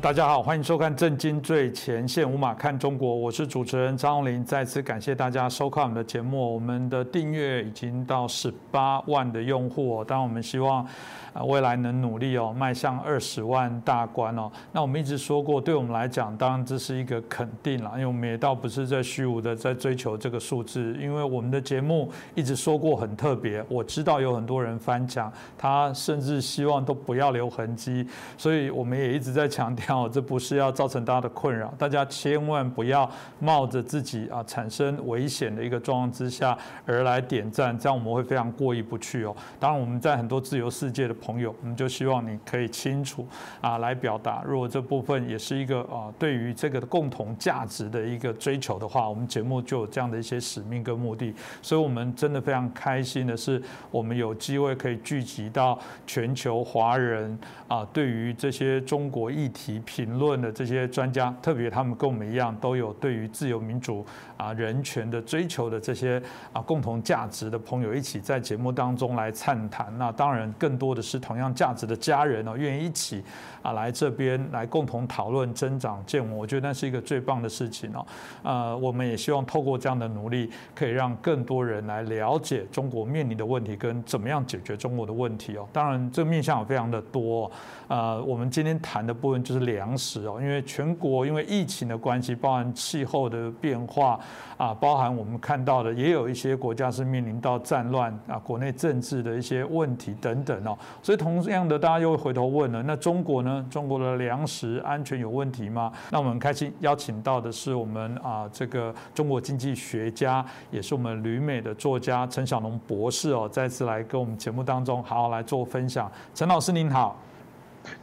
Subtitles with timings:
[0.00, 4.42] 大家好，欢迎收看《震惊最前线》，无马看中国，我是主持人张宏林。
[4.42, 10.86] 再次感谢大家收看我们的节目，我们的订阅已经到十八万的用户，当然我们希望。
[11.32, 14.50] 啊，未来能努力哦，迈向二十万大关哦。
[14.72, 23.64] 那我们一直说过，对我们来讲，当然这是一个肯定了，因为我们也倒不是在虚无的在追求这个数字，因为我们的节目一直说过很特别。
[23.68, 28.04] 我知道有很多人翻墙，他甚至希望都不要留痕迹，
[28.36, 39.36] 所以我们也一直在强调， 这不是要造成大家的困扰，大家千万不要冒着自己啊产生危险的一个状况之下而来点赞，这样我们会非常过意不去哦。
[39.60, 41.14] 当然，我们在很多自由世界的。
[41.20, 43.26] 朋友，我们就希望你可以清楚
[43.60, 44.42] 啊来表达。
[44.46, 51.34] 如果这部分也是一个啊对于这个共同价值的一个追求的话，我们节目就有这样的一些使命跟目的。
[51.62, 57.38] 所以，我们真的非常开心的是，我们有机会可以聚集到全球华人
[57.70, 64.04] 啊，对于这些中国议题评论的这些专家，特别他们跟我们一样，都有对于自由民主
[64.36, 66.20] 啊人权的追求的这些
[66.52, 69.86] 啊共同价值的朋友，一起在节目当中来畅谈。
[69.96, 71.20] 那当然，更多的是。
[71.20, 73.22] 同样价值的家人呢，愿意一起
[73.62, 78.06] 啊来这边来共同讨论增长见闻，我觉得那是一个最棒的事情哦。
[78.42, 85.68] 呃，我们也希望透过这样的努力，可以让更多人来了解中国面临的问题跟怎么样解决中国的问题哦。
[85.72, 87.50] 当然，这个面向非常的多。
[87.88, 94.18] 呃，我们今天谈的部分就是粮食哦，因为全国因为疫情的关系，包含气候的变化
[94.56, 100.78] 啊，包含我们看到的，也有一些国家是面临到战乱啊，国内政治的一些问题等等哦。
[101.02, 103.49] 所以同样的，大家又会回头问了：那中国呢？
[103.70, 105.92] 中国的粮食安全有问题吗？
[106.10, 116.10] 那我们开心邀请到的是我们啊，这个中国经济学家，也是我们旅美的作家陈小龙博士哦，再次来跟我们节目当中好好来做分享。
[116.34, 117.16] 陈老师您好，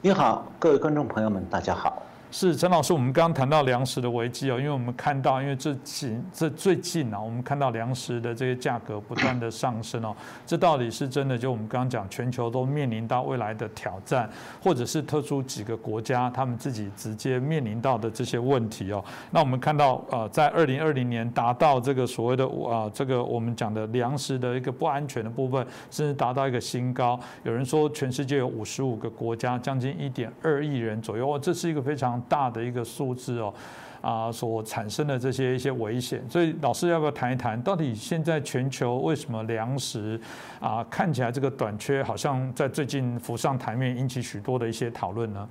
[0.01, 2.01] 你好，各位观众朋友们，大家好。
[2.29, 10.13] 是陈老师，我们刚刚谈到粮食的危机哦，因为我们看到，因为这近这最近啊，我们看到粮食的这些价格不断的上升哦，
[10.45, 11.37] 这到底是真的？
[11.37, 14.29] 就我们刚刚讲，全球都面临到未来的挑战，
[14.61, 19.01] 或者是特殊几个国家他们自己直接面临到的这些问题哦？
[19.31, 27.17] 那我们看到呃，在二零二零年达到这个所谓的啊，这个我们讲的粮食的一个不安全的部分，甚至达到一个新高。
[27.43, 32.16] 有人说，全世界有五十五个国家，将近一点二亿人左右哦，这是一个非常。
[32.29, 33.53] 大的一个数字哦，
[34.01, 40.19] 啊，所产生的这些一些危险，所以老师要不要谈一谈，到底现在全球为什么粮食
[40.59, 45.49] 啊看起来这个短缺，好像在最近浮上台面，引起许多的一些讨论呢？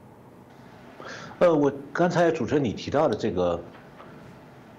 [1.39, 3.61] 呃，我刚才主持人你提到的这个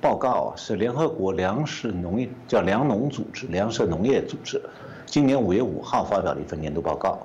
[0.01, 4.61] 报告啊，是联合国粮食农业叫粮农组织粮食农业组织，
[5.05, 7.19] 今年五月五号发表了一份年度报告。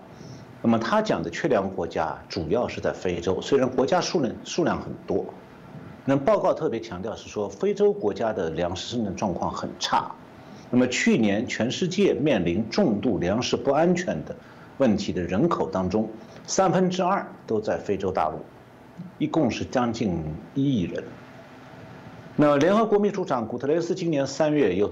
[0.65, 5.27] 那么他讲的缺粮国家主要是在非洲，虽然国家数量数量很多，
[6.05, 10.11] 那报告特别强调是说非洲国家的粮食生产状况很差。
[10.71, 14.35] 那么去年全世界面临重度粮食不安全的
[14.79, 16.09] 问题的人口当中，
[16.47, 18.39] 三分之二都在非洲大陆，
[19.19, 20.17] 一共是将近
[20.55, 21.03] 一亿人。
[22.37, 24.91] 那联合国秘书长古特雷斯今年三月又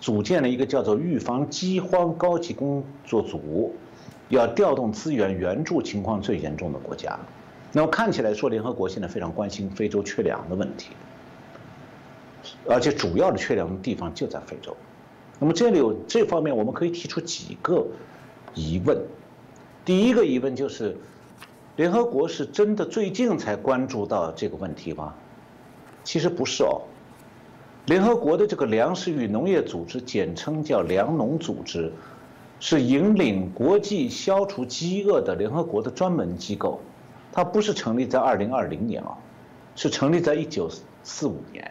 [0.00, 3.74] 组建了一个叫做预防饥荒高级工作组。
[4.32, 7.18] 要调动资源援助情况最严重的国家，
[7.70, 10.88] 那么看起来说，联合国现在非常关心非洲缺粮的问题，
[12.66, 14.74] 而且主要的缺粮的地方就在非洲。
[15.38, 17.86] 那么这里有这方面，我们可以提出几个
[18.54, 18.98] 疑问。
[19.84, 20.96] 第一个疑问就是，
[21.76, 25.12] 联合国是真的最近才关注到这个问题吗？
[26.04, 26.80] 其实不是哦。
[27.84, 31.92] 联合国的这个粮食与农业组织，简称叫粮农组织。
[32.64, 36.80] 是引领国际消除饥饿的联合国的专门机构，
[37.32, 39.18] 它不是成立在二零二零年啊，
[39.74, 40.70] 是成立在一九
[41.02, 41.68] 四五年。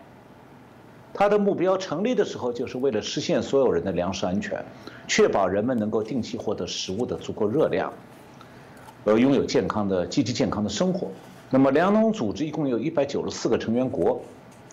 [1.13, 4.61] 它的目标成立的时候就是为了实现所有人的粮食安全，
[5.07, 7.93] 确保人们能够定期获得食物的足够热量，
[9.05, 11.07] 而拥有健康的、积极健康的生活。
[11.49, 14.21] 那么粮农组织一共有一百九十四个成员国，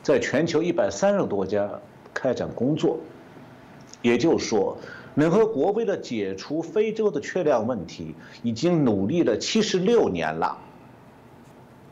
[0.02, 1.70] 在全球一百三十个国家
[2.12, 2.98] 开展工作，
[4.02, 4.76] 也就是说。
[5.19, 10.56] 联合国为了解除非洲的缺粮问题，已经努力了七十六年了。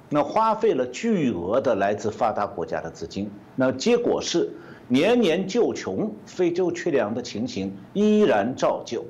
[0.08, 4.48] 那花费了巨额的来自发达国家的资金，那结果是
[4.86, 9.04] 年年救穷，非洲缺粮的情形依然照旧。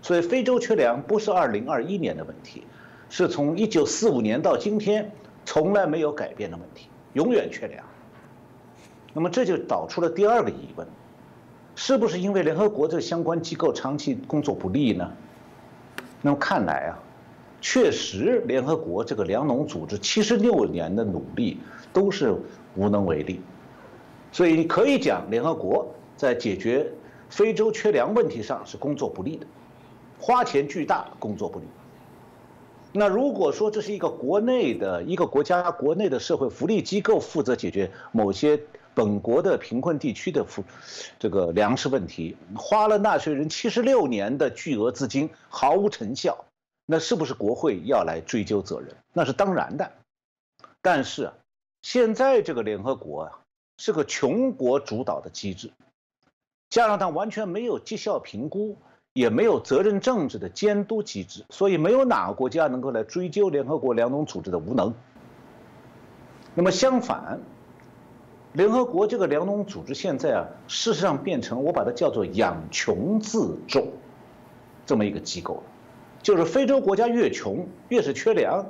[0.00, 2.62] 所以，非洲缺粮不是二零二一年的问题，
[3.08, 5.10] 是从一九四五年到今天
[5.44, 7.84] 从来没有改变的问题，永远缺粮。
[9.12, 10.86] 那么这就导出了第二个疑问。
[11.82, 15.10] 是不是因为联合国这个相关机构长期工作不力呢？
[16.20, 16.92] 那么看来啊，
[17.58, 21.58] 确实联合国这个粮农组织七十六年的努力
[21.90, 22.36] 都是
[22.76, 23.40] 无能为力，
[24.30, 25.88] 所以可以讲联合国
[26.18, 26.86] 在解决
[27.30, 29.46] 非洲缺粮问题上是工作不力的，
[30.18, 31.64] 花钱巨大，工作不力。
[32.92, 38.60] 那如果说这是一个国内的一个国家国内的社会福利机构负责解决某些
[38.94, 40.64] 本国的贫困地区的福
[41.18, 46.44] 这个粮食问题，花了纳税人七十六年的巨额资金毫无成效，
[46.86, 48.94] 那是不是国会要来追究责任？
[49.12, 49.92] 那是当然的。
[50.82, 51.32] 但是
[51.82, 53.38] 现在这个联合国啊
[53.78, 55.70] 是个穷国主导的机制，
[56.68, 58.76] 加上它完全没有绩效评估。
[59.12, 64.94] 也没有责任政治的监督机制，所以没有哪个国家能够来追究联合国粮农组织的无能。
[66.54, 67.40] 那么相反，
[68.52, 73.88] 联合国这个粮农组织现在啊，事实上变成我把它叫做养穷自重
[74.86, 75.62] 这么一个机构了，
[76.22, 78.66] 就是非洲国家越穷，越是缺粮，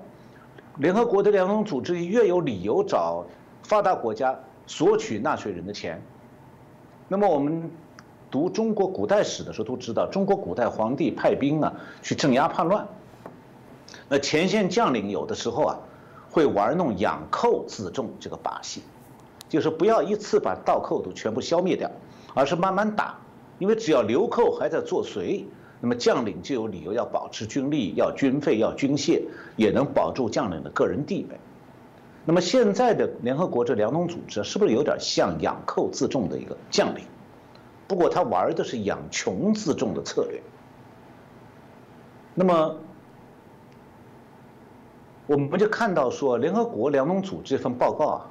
[0.76, 3.24] 联合国的粮农组织越有理由找
[3.62, 6.02] 发达国家索取纳税人的钱。
[7.08, 7.70] 那么我们。
[8.32, 12.86] 读中国古代史的时候都知道，中国古代皇帝派兵啊去镇压叛乱，
[14.08, 15.80] 那前线将领有的时候啊
[16.30, 18.82] 会玩弄养寇自重这个把戏，
[19.50, 21.90] 就是不要一次把倒寇都全部消灭掉，
[22.34, 23.18] 而是慢慢打，
[23.58, 25.44] 因为只要流寇还在作祟，
[25.80, 29.20] 那么将领就有理由要保持军力、要军费、要军械，
[29.56, 31.38] 也能保住将领的个人地位。
[32.24, 37.04] 那么现在的联合国这粮农组织是不是有点像养寇自重的一个将领？
[37.88, 40.40] 不过他玩的是养穷自重的策略。
[42.34, 42.76] 那么，
[45.26, 48.30] 我们就看到说，联合国粮农组织这份报告啊，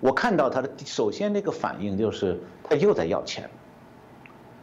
[0.00, 3.50] 我看到他的首先那个反应就是他又在要钱，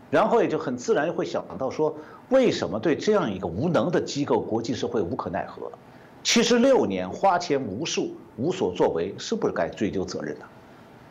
[0.10, 1.96] 然后也就很自然会想到说，
[2.30, 5.72] 为什么对这样一个无能的机构，国际社会无可奈何？
[6.24, 10.46] 七十六年花钱无数，无所作为，是不是该追究责任呢？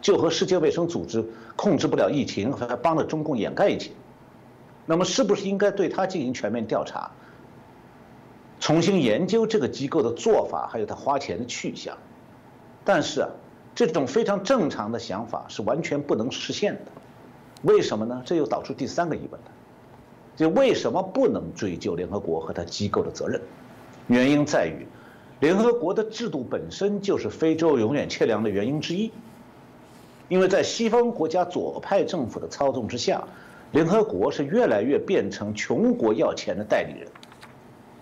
[0.01, 1.25] 就和世界卫生组织
[1.57, 3.93] 控制不了疫情，还帮了中共掩盖疫情，
[4.87, 7.11] 那么是不是应该对他进行全面调查，
[8.59, 11.97] 重新研究这个机构的做法，还有他花钱的去向？
[12.85, 13.29] 但是啊，
[13.75, 16.93] 这种非常正常的想法是完全不能实现的。
[17.63, 18.23] 为什么呢？
[18.25, 19.47] 这又导出第三个疑问了：
[20.37, 23.41] 就为什么不能追究联合国和他机构的责任？
[24.07, 24.87] 原因在于，
[25.41, 29.11] 联合国的制度本身就是非洲永远缺粮的原因之一。
[30.29, 33.27] 因为在西方国家左派政府的操纵之下，
[33.73, 37.09] 联合国是越来越变成穷国要钱的代理人。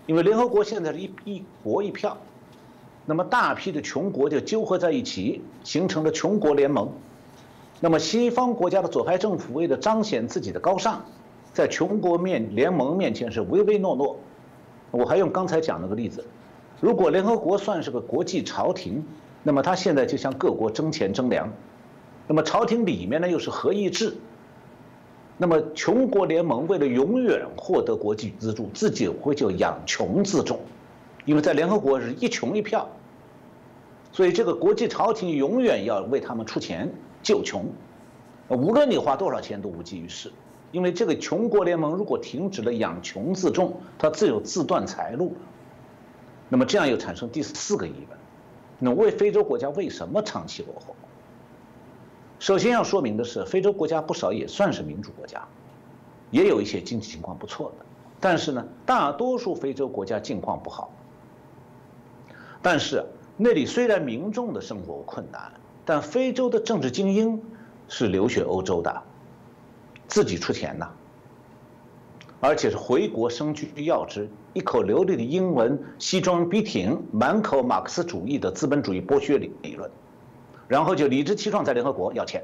[0.05, 2.17] 因为联合国现在是一一国一票，
[3.05, 6.89] 那么大批的穷国就纠合在一起，形成了穷国联盟。
[7.79, 11.03] 那么西方国家的左派政府为了彰显自己的高尚，
[11.51, 14.17] 在穷国面联盟面前是唯唯诺诺。
[14.91, 16.23] 我还用刚才讲那个例子，
[16.79, 19.03] 如果联合国算是个国际朝廷，
[19.41, 21.51] 那么它现在就向各国争钱争粮。
[22.25, 24.15] 那么朝廷里面呢又是合议制，
[25.37, 30.59] 那么穷国联盟为了永远获得国际资助，自己会就养穷自重，
[31.25, 32.89] 因为在联合国是一穷一票，
[34.11, 37.65] 所以这个国际朝廷永远要为他们出钱救穷，
[38.49, 40.31] 无论你花多少钱都无济于事，
[40.71, 45.33] 因为这个穷国联盟如果停止了养穷自重，它自有自断财路。
[46.49, 48.19] 那么这样又产生第四个疑问：
[48.77, 50.93] 那为非洲国家为什么长期落后？
[52.37, 55.47] 首先要说明的是，非洲国家不少也算是民主国家，
[56.29, 57.85] 也有一些经济情况不错的，
[58.19, 60.92] 但是呢，大多数非洲国家境况不好。
[62.63, 63.05] 但是
[63.37, 65.51] 那里虽然民众的生活困难，
[65.83, 67.39] 但非洲的政治精英
[67.89, 69.03] 是留学欧洲的，
[70.07, 70.87] 自己出钱呐，
[72.39, 79.91] 而且是回国生居要职，一口流利的英文，西装笔挺，满口马克思主义的资本主义剥削理理论。
[80.69, 82.41] 然后就理直气壮在联合国要钱，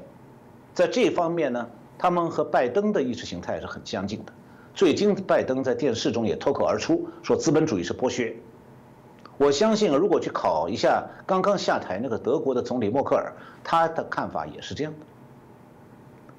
[0.74, 4.32] 在这方面呢，他们和拜登的意识形态是很相近的。
[4.74, 8.36] 最近拜登在电视中也脱口而出说资本主义是剥削。
[9.40, 13.32] 我相信啊如果去考一下刚刚下台那个德国的总理默克尔，
[13.64, 14.98] 他的看法也是这样的。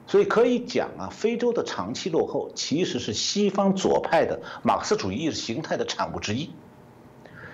[0.05, 6.51] 所以可以讲啊，非洲的长期落后其实是西方左派的马克思主义意识形态的产物之一，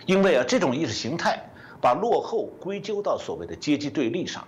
[0.05, 1.49] 因为啊这种意识形态。
[1.79, 4.47] 把落后归咎到所谓的阶级对立上，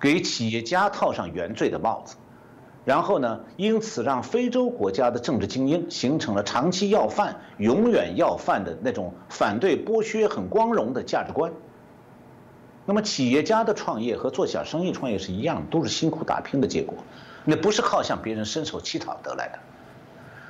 [0.00, 2.16] 给企业家套上原罪的帽子，
[2.84, 11.52] 然后呢，因此让非洲国家的政治精英形成了长期要饭、永远要饭的那种反对剥削很光荣的价值观。
[12.84, 16.96] 那么，企业家的创业和做小生意创业是一样，都是辛苦打拼的结果，
[17.44, 19.58] 那不是靠向别人伸手乞讨得来的。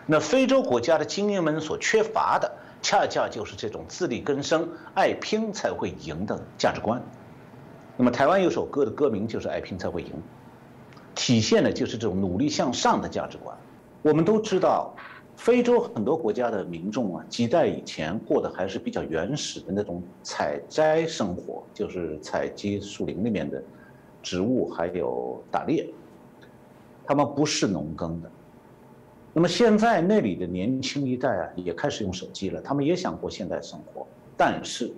[0.07, 2.51] 那非洲国家的精英们所缺乏的。
[2.85, 7.01] 恰恰就是这种自力更生、爱拼才会赢的价值观。
[7.97, 10.11] 那么台湾有首歌的歌名就是“爱拼才会赢”，
[11.15, 13.57] 体现的就是这种努力向上的价值观。
[14.03, 14.95] 我们都知道，
[15.37, 23.63] 非洲很多国家的民众啊，几代以前过的还是比较原始的那种采摘生活，就是采集树林里面的
[24.23, 25.89] 植物，还有打猎。
[27.05, 28.31] 他们不是农耕的。
[29.35, 34.93] 那么现在那里的年轻一代啊，也开始用手机了，他们也想过现代生活，但是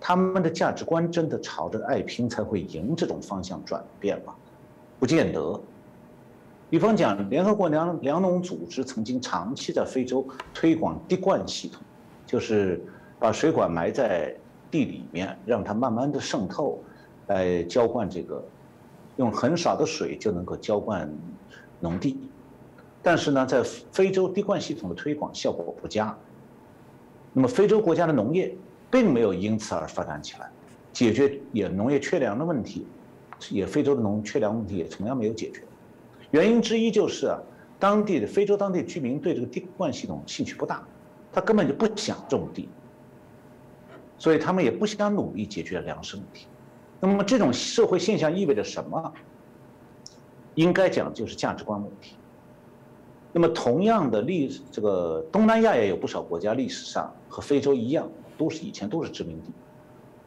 [0.00, 4.34] 他们的价值观真的朝着爱拼才会赢这种方向转变吗？
[5.02, 5.60] 不见得。
[6.70, 11.82] 比方讲，联合国粮粮农组织曾经长期在非洲推广滴灌系统，
[12.24, 12.80] 就是
[13.18, 14.32] 把水管埋在
[14.70, 16.80] 地里面，让它慢慢的渗透，
[17.26, 18.40] 来浇灌这个，
[19.16, 21.12] 用很少的水就能够浇灌
[21.80, 22.30] 农地。
[23.02, 26.16] 但是呢，在非洲滴灌系统的推广效果不佳，
[27.32, 28.56] 那么非洲国家的农业
[28.88, 30.48] 并没有因此而发展起来，
[30.92, 32.86] 解决也农业缺粮的问题，
[33.50, 35.62] 也非洲的农缺粮问题也同样没有解决。
[36.30, 37.38] 原因之一就是啊，
[37.78, 40.86] 当地的非洲当地居民对这个滴灌系统兴趣不大，
[41.32, 42.68] 他根本就不想种地，
[44.18, 46.46] 所以他们也不想努力解决粮食问题。
[47.00, 49.12] 那么这种社会现象意味着什么？
[50.54, 52.14] 应该讲就是价值观问题。
[53.32, 58.06] 那么，同样的历这个东南亚也有不少国家，历史上和非洲一样，
[58.36, 59.50] 都是以前都是殖民地，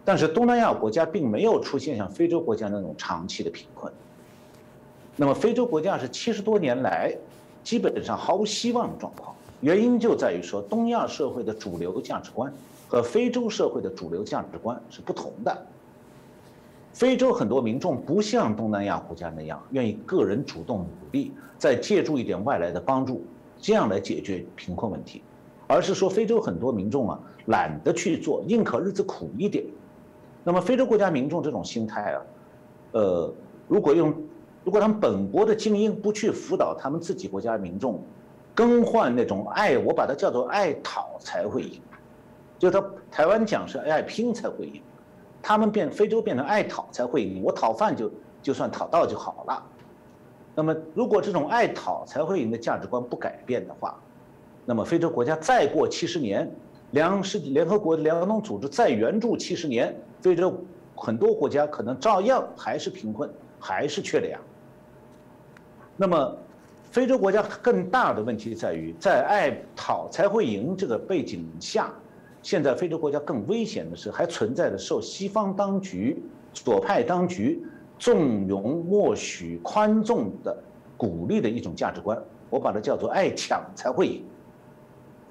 [0.06, 3.92] 但是东南亚国家并没有出现像非洲国家那种长期的贫困。
[5.16, 7.12] 那么，非洲国家是七十多年来
[7.64, 12.54] 基本上毫无希望的状况，原因就在于说，东亚社会的主流价值观
[12.88, 15.66] 和非洲社会的主流价值观是不同的。
[16.94, 23.26] 非洲很多民众不像东南亚国家那样愿意个人主动努力，再借助一点外来的帮助，
[23.60, 25.24] 这样来解决贫困问题，
[25.66, 29.66] 而是说非洲很多民众啊懒得去做，宁可日子苦一点。
[30.48, 32.22] 那么非洲国家民众这种心态啊，
[32.92, 33.34] 呃，
[33.68, 34.14] 如果用，
[34.64, 38.00] 如果他们本国的精英不去辅导他们自己国家民众，
[38.54, 41.82] 更换那种爱，我把它叫做爱讨才会赢，
[42.60, 44.80] 就他台湾讲是爱拼才会赢。
[45.42, 48.12] 他们变非洲变成爱讨才会赢，我讨饭就
[48.42, 49.64] 就算讨到就好了。
[50.56, 54.00] 那么，如果这种爱讨才会赢的价值观不改变的话，
[54.64, 56.50] 那么非洲国家再过七十年，
[56.92, 60.60] 粮食联合国粮农组织再援助七十年，非洲
[60.96, 63.30] 很多国家可能照样还是贫困，
[63.60, 64.42] 还是缺粮。
[65.96, 66.36] 那么，
[66.90, 71.94] 非洲国家更大的问题在于，在爱讨才会赢这个背景下。
[72.42, 76.20] 现在非洲国家更危险的是，还存在着受西方当局、
[76.52, 77.64] 左派当局
[78.00, 80.58] 纵容、默许、宽纵的
[80.98, 82.20] 鼓励的一种价值观。
[82.50, 84.26] 我把它叫做“爱抢才会赢”。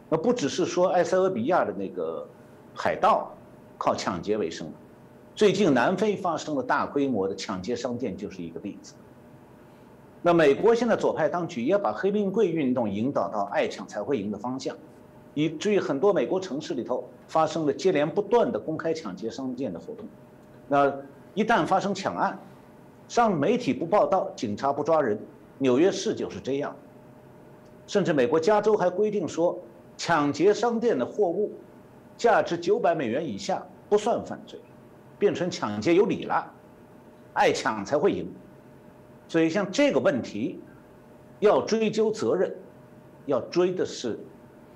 [0.09, 2.25] 那不只是说埃塞俄比亚的那个
[2.73, 3.33] 海盗
[3.77, 4.71] 靠抢劫为生，
[5.35, 8.95] 最近南非发生了大规模的抢劫商店就是一个例子。
[10.23, 14.77] 那美国现在左派当局也把黑命贵运动引导到“爱抢才会赢”的方向。
[15.35, 20.07] 以至于很多美国城市里头发生了接连不断的公开抢劫商店的活动。
[20.69, 20.95] 那
[21.35, 22.39] 一旦发生抢案，
[23.09, 25.19] 上媒体不报道，警察不抓人，
[25.59, 26.75] 纽约市就是这样。
[27.89, 29.59] 甚至美国加州还规定说，
[29.97, 31.51] 抢劫商店的货物
[32.17, 34.61] 价值九百美元以下不算犯罪，
[35.19, 36.53] 变成抢劫有理了，
[37.33, 38.27] 爱抢才会赢。
[39.29, 40.61] 所以像这个问题，
[41.41, 42.55] 要追究责任，
[43.27, 44.19] 要追的是。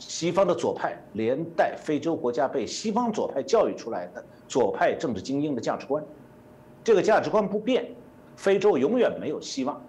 [0.01, 6.01] 西方的左派连带非洲国家被西方左派教育出来的左派政治精英的价值观，
[6.85, 7.85] 这个价值观不变，
[8.37, 9.83] 非洲永远没有希望。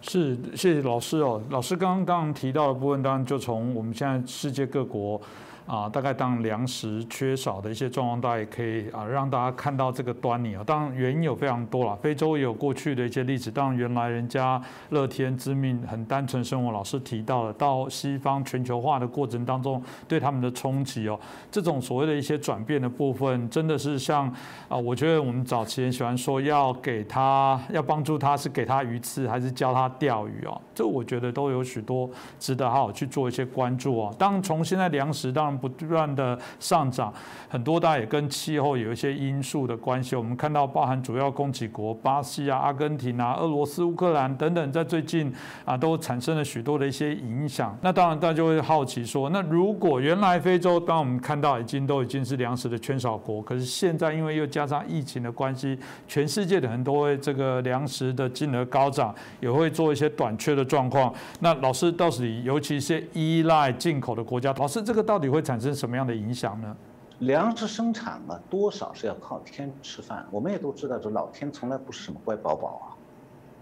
[0.00, 1.42] 是，谢谢老师哦。
[1.50, 5.20] 老师刚刚提到的部分，当然就从我们现在世界各国。
[5.66, 10.62] 啊，大概当粮食缺少的一些状况，大家也可以啊，让大家看到这个端倪啊。
[10.64, 13.50] 当然原因有非常多了，非洲也有过去的一些例子。
[13.50, 16.70] 当然原来人家乐天知命，很单纯生活。
[16.70, 21.18] 老师提到了，到西方全球化的过程当中，对他们的冲击哦，
[21.50, 24.32] 这种所谓的一些转变的部分，真的是像
[24.68, 30.60] 啊，我觉得我们早期人喜欢说要给他要帮助他，是给他鱼刺还是教他钓鱼哦？
[30.72, 32.08] 这我觉得都有许多
[32.38, 34.14] 值得好好去做一些关注哦。
[34.16, 35.55] 当从现在粮食当。
[35.56, 37.12] 不断的上涨，
[37.48, 40.14] 很多大家也跟气候有一些因素的关系。
[40.14, 45.32] 我们看到，包含主要供给国巴西啊、阿根廷啊、俄罗斯、乌克兰等等，在最近
[45.64, 47.74] 啊都产生了许多的一些影响。
[47.80, 61.10] 那当然，大家就会好奇说，那如果原来非洲，当我们看到已经都已经是粮食的缺少国，可是现在因为又加上疫情的关系，全世界的很多这个粮食的金额高涨，也会做一些短缺的状况。
[61.40, 65.45] 那老师到底，尤其是依赖进口的国家，老师这个到底会？
[65.46, 66.76] 产生什么样的影响呢？
[67.20, 70.26] 粮食生产嘛，多少是要靠天吃饭。
[70.28, 72.86] 我们也都知道，这老天从来不是什么乖宝宝啊，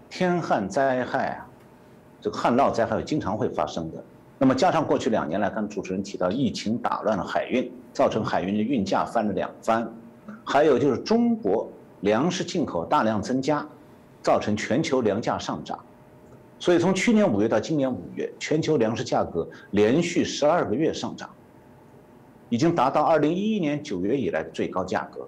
[0.09, 1.47] 天旱灾害啊，
[2.19, 4.03] 这个旱涝灾害经常会发生的。
[4.39, 9.87] 那么加上过去两年来，刚主持人提到疫情打乱了海运，造成海运的运价翻了两番，
[10.43, 11.69] 还有就是中国
[12.01, 13.63] 粮食进口大量增加，
[14.23, 15.77] 造成全球粮价上涨。
[16.57, 21.29] 所以从去年五月到今年五月，全球粮食价格连续十二个月上涨。
[22.49, 25.27] 已经达到二零一一年九月以来的最高价格。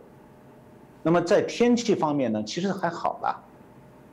[1.04, 3.42] 那么在天气方面呢，其实还好吧，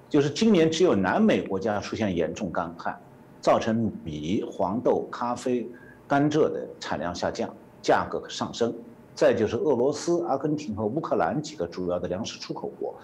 [0.08, 2.96] 就是今年只有南美国家出现严重干旱，
[3.40, 5.68] 造成米、黄豆、咖啡、
[6.06, 7.48] 甘蔗的产量下降，
[7.82, 8.72] 价格上升。
[9.14, 12.94] 再就是俄罗斯、阿根廷和乌克兰几个主要的粮食出口国，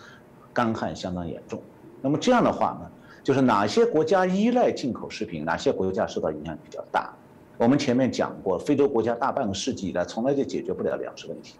[0.52, 1.62] 干旱相当严重。
[2.00, 2.90] 那么这样的话呢，
[3.22, 7.12] 就是哪些国家依赖进口食品，哪些国家受到影响比较大？
[7.60, 11.56] 我们前面讲过，非洲国家大半个世纪以来从来就解决不了粮食问题，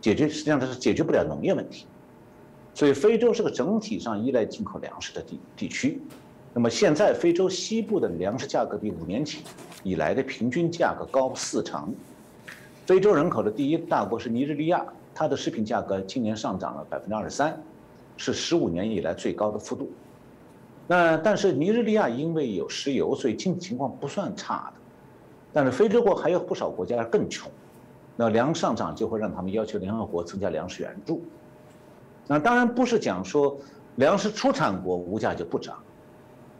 [0.00, 1.86] 解决实际上它是解决不了农业问题，
[2.72, 6.00] 所以非洲是个整体上依赖进口粮食的地地区。
[6.52, 9.42] 那么现在非洲西部的粮食价格比五年前
[9.82, 11.92] 以来的平均价格高四成。
[12.86, 17.60] 非洲人口的第一大国是尼日利亚，它的食品价格今年上涨了百分之二十三，
[18.16, 19.90] 是十五年以来最高的幅度。
[20.86, 24.83] 那但是尼日利亚因为有石油，所以经济情况不算差的。
[25.54, 27.48] 但是非洲国还有不少国家更穷，
[28.16, 31.22] 那粮上涨就会让他们要求联合国增加粮食援助。
[32.26, 33.56] 那当然不是讲说
[33.94, 35.78] 粮食出产国物价就不涨，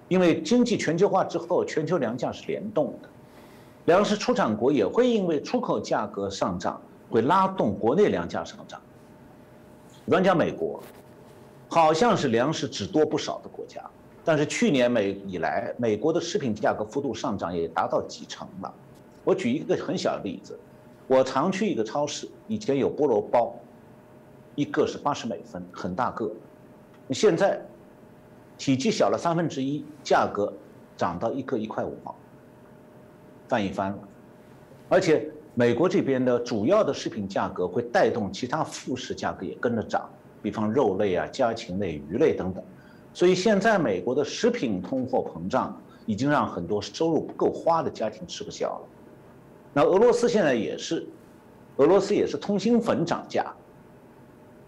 [0.07, 3.09] 因为经济全球化之后，全球粮价是联动的，
[3.87, 8.81] 粮食出产国也会因为出口价格上涨，会拉动国内粮价上涨。
[10.05, 10.81] 比方讲美国，
[11.69, 13.83] 好像是粮食只多不少的国家，
[14.25, 18.73] 但是去年美以来，美国的食品价格幅度上涨也达到几成了。
[19.25, 20.59] 我举一个很小的例子，
[21.07, 23.55] 我常去一个超市，以前有菠萝包，
[24.55, 26.31] 一个是八十美分，很大个，
[27.11, 27.61] 现在
[28.59, 30.53] 体积小了三分之一，价格
[30.97, 32.15] 涨到一个一块五毛，
[33.49, 33.99] 翻一番了。
[34.89, 40.09] 而且美国这边的主要的食品价格会带动其他副食价格也跟着涨，
[40.43, 42.63] 比方肉类啊、家禽类、鱼类等等。
[43.15, 48.89] 所以现在美国的食品通货膨胀已经让很多收入不够花的家庭吃不消了。
[49.77, 51.05] 那俄罗斯现在也是，
[51.79, 53.53] 俄罗斯也是通心粉涨价，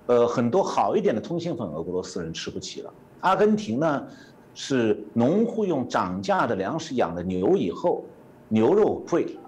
[0.07, 2.93] 呃，很多好一点的通心粉，俄罗斯人吃不起了。
[3.21, 4.07] 阿根廷呢，
[4.53, 8.03] 是农户用涨价的粮食养了牛以后，
[8.49, 9.41] 牛肉贵了，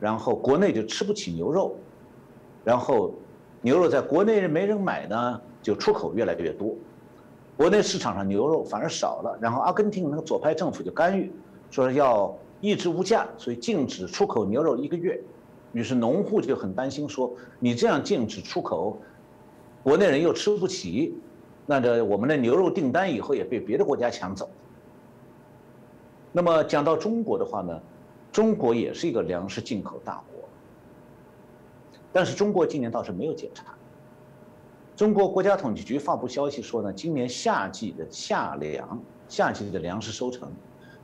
[0.00, 1.76] 然后国内就吃不起牛肉，
[2.64, 3.12] 然后
[3.60, 6.74] 牛肉在国内没人买呢，就出口越来越多，
[7.54, 11.30] 国内市场上牛肉反而少了，然后阿根廷那个左派政府就干预，
[11.70, 12.34] 说要。
[12.60, 15.20] 一直物价，所以禁止出口牛肉一个月，
[15.72, 18.98] 于是农户就很担心，说你这样禁止出口，
[19.82, 21.14] 国内人又吃不起，
[21.66, 24.48] 那这我们的牛肉订单以后也被别的国家抢走。
[26.32, 27.80] 那么讲到中国的话呢，
[28.32, 30.48] 中国也是一个粮食进口大国，
[32.12, 33.66] 但是中国今年倒是没有减产。
[34.96, 40.50] 中国国家统计局发布消息说呢，今年夏季的夏粮，夏季的粮食收成。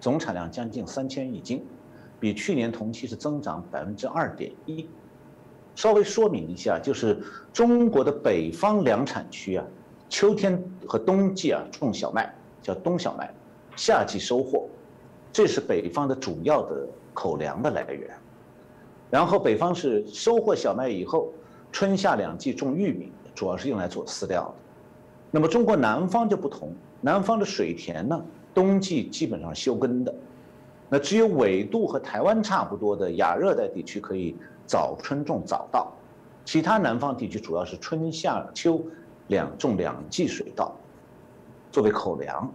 [0.03, 1.65] 总产量将近三千亿斤，
[2.19, 4.85] 比去年同期是增长百分之二点一。
[5.77, 9.65] 稍微说明一下，就是中国的北方粮产区啊，
[10.09, 13.33] 秋天和冬季啊种小麦，叫冬小麦，
[13.77, 14.69] 夏季收获，
[15.33, 16.85] 这是北方的主要的
[17.15, 18.11] 口粮的来源。
[19.09, 21.33] 然后北方是收获小麦以后，
[21.71, 24.55] 春夏两季种玉米，主要是用来做饲料的。
[25.31, 28.21] 那么中国南方就不同，南方的水田呢？
[28.55, 30.15] 冬季基本上休耕的，
[30.89, 34.37] 那只有纬度和台湾差不多的亚热带地区可以
[34.67, 35.93] 早春种早稻，
[36.45, 38.85] 其他南方地区主要是春夏秋
[39.29, 40.75] 两种两季水稻，
[41.71, 42.53] 作为口粮。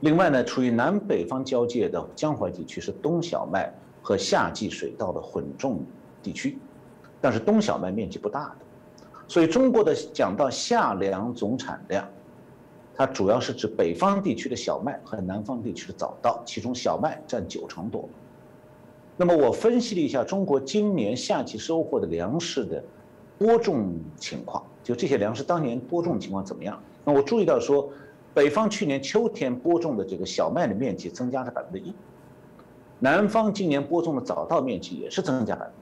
[0.00, 5.82] 另外呢，处于南北方交界的江淮地区是冬小麦和夏季水稻的混种
[6.22, 6.58] 地区，
[7.20, 12.06] 但是冬小麦面积不大的，所以中国的讲到夏粮总产量。
[12.96, 18.08] 它主要是指北方地区的小麦和南方地区的早稻，其中小麦占九成多。
[19.16, 22.82] 那么我分析了一下中国今年夏季收获的粮食的
[23.38, 26.80] 播种情况，就这些粮食当年播种情况怎么样？
[27.04, 27.90] 那我注意到说，
[28.32, 31.92] 北方去年秋天播种的这个小麦的面积增加了百分之一，
[33.00, 35.74] 南方今年播种的早稻面积也是增加百分之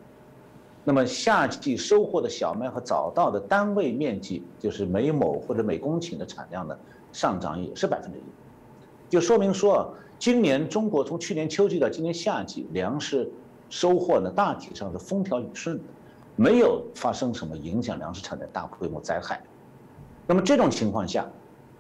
[0.85, 6.77] 那么夏季收获的小麦和早稻的单位面积，就是每亩或者每公顷的产量呢？
[7.13, 8.23] 上涨也是百分之一，
[9.09, 13.31] 就说明说，今年中国从去年秋季到今年夏季粮食
[13.69, 15.85] 收获呢大体上是风调雨顺的，
[16.37, 19.43] 没有发生什么影响粮食产的大规模灾害。
[20.27, 21.29] 那么这种情况下，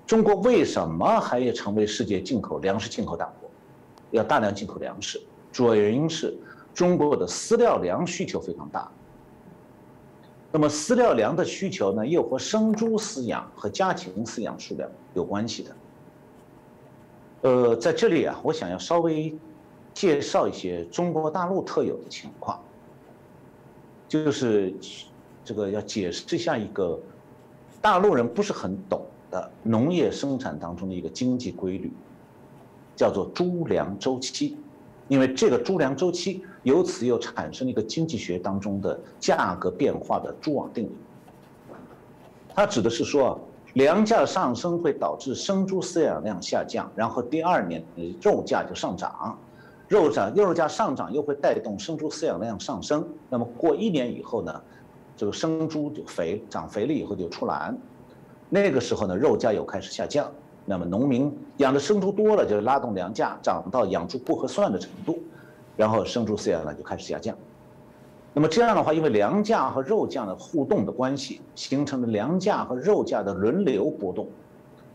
[0.07, 3.51] 中国为什么还要成为世界进口粮食进口大国？
[4.11, 5.19] 要大量进口粮食，
[5.51, 6.37] 主要原因是
[6.75, 8.91] 中国的饲料粮需求非常大。
[10.53, 15.77] 那么饲料粮的需求呢，又和生猪饲养和家禽饲养数量有关系的。
[17.41, 19.35] 呃，在这里啊，我想要稍微
[19.95, 22.61] 介绍一些中国大陆特有的情况，
[24.07, 24.75] 就是
[25.43, 27.01] 这个要解释一下一个
[27.81, 31.91] 大陆人不是很懂的农业生产当中的一个经济规律，
[32.95, 34.59] 叫做猪粮周期。
[35.09, 40.93] 因为这个猪粮周期，由此又产生了一个经济学当中的价格变化的蛛网定理。
[42.55, 43.41] 它指的是说，
[43.75, 47.83] 粮价上升会导致生猪饲养量下降，然后第二年
[48.21, 49.39] 肉价就上涨，
[49.89, 53.07] 肉价肉价上涨又会带动生猪饲养量上升。
[53.29, 54.63] 那么过一年以后呢，
[55.17, 57.77] 这个生猪就肥长肥了以后就出栏，
[58.51, 60.31] 那个时候呢，肉价又开始下降。
[60.65, 65.19] 那么农民养的生猪多了，就拉动粮价涨到养猪不合算的程度，
[65.77, 67.37] 然后生猪饲养呢就开始下降。
[68.35, 74.27] 那么这样的话，因为粮价和肉价的互动的关系，形成了粮价和肉价的轮流波动。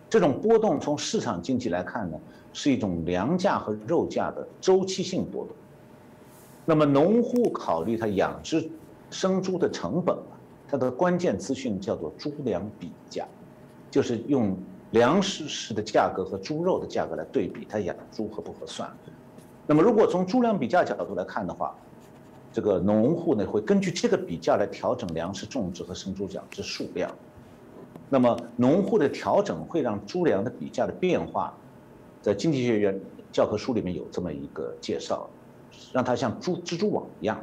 [0.09, 2.19] 这种波动从市场经济来看呢，
[2.53, 5.55] 是一种粮价和肉价的周期性波动。
[6.65, 8.69] 那么农户考虑他养殖
[9.09, 10.17] 生猪的成本，
[10.67, 13.27] 它的关键资讯叫做猪粮比价，
[13.91, 14.57] 就是用。
[14.91, 18.89] 粮食食的价格和猪肉的价格来对比，它养猪合不合算？
[19.67, 21.75] 那么，如果从猪粮比价角度来看的话，
[22.53, 27.11] 这个农户呢会根据这个比价来调整粮食种植和生猪养殖数量。
[28.09, 31.53] 那么，农户的调整会让猪粮的比价的变化，
[32.21, 32.97] 在经济学院
[33.29, 35.29] 教科书里面有这么一个介绍，
[35.91, 37.37] 让它像猪蜘蛛网一样，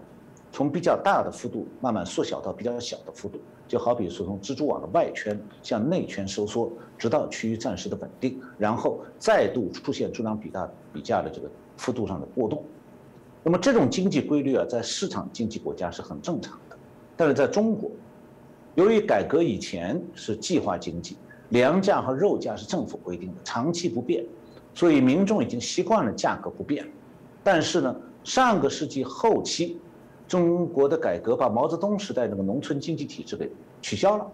[0.51, 3.39] 从比较大的幅度慢慢缩小到比较小的幅度。
[3.69, 12.65] 就好比说，从蜘蛛网的外圈向内圈收缩，直到趋于暂时的稳定，然后再度出现猪粮比大比价的这个幅度上的波动。
[13.43, 16.77] 那么这种经济规律啊，在市场经济国家是很正常的，
[17.17, 17.91] 但是在中国，
[18.75, 21.17] 由于改革以前是计划经济，
[21.51, 24.25] 粮价和肉价是政府规定的，长期不变，
[24.75, 26.87] 所以民众已经习惯了价格不变。
[27.43, 29.81] 但是呢，上个世纪后期。
[30.27, 33.49] 中国的改革把毛泽东时代那个农村经济体制给
[33.83, 34.27] 取消了，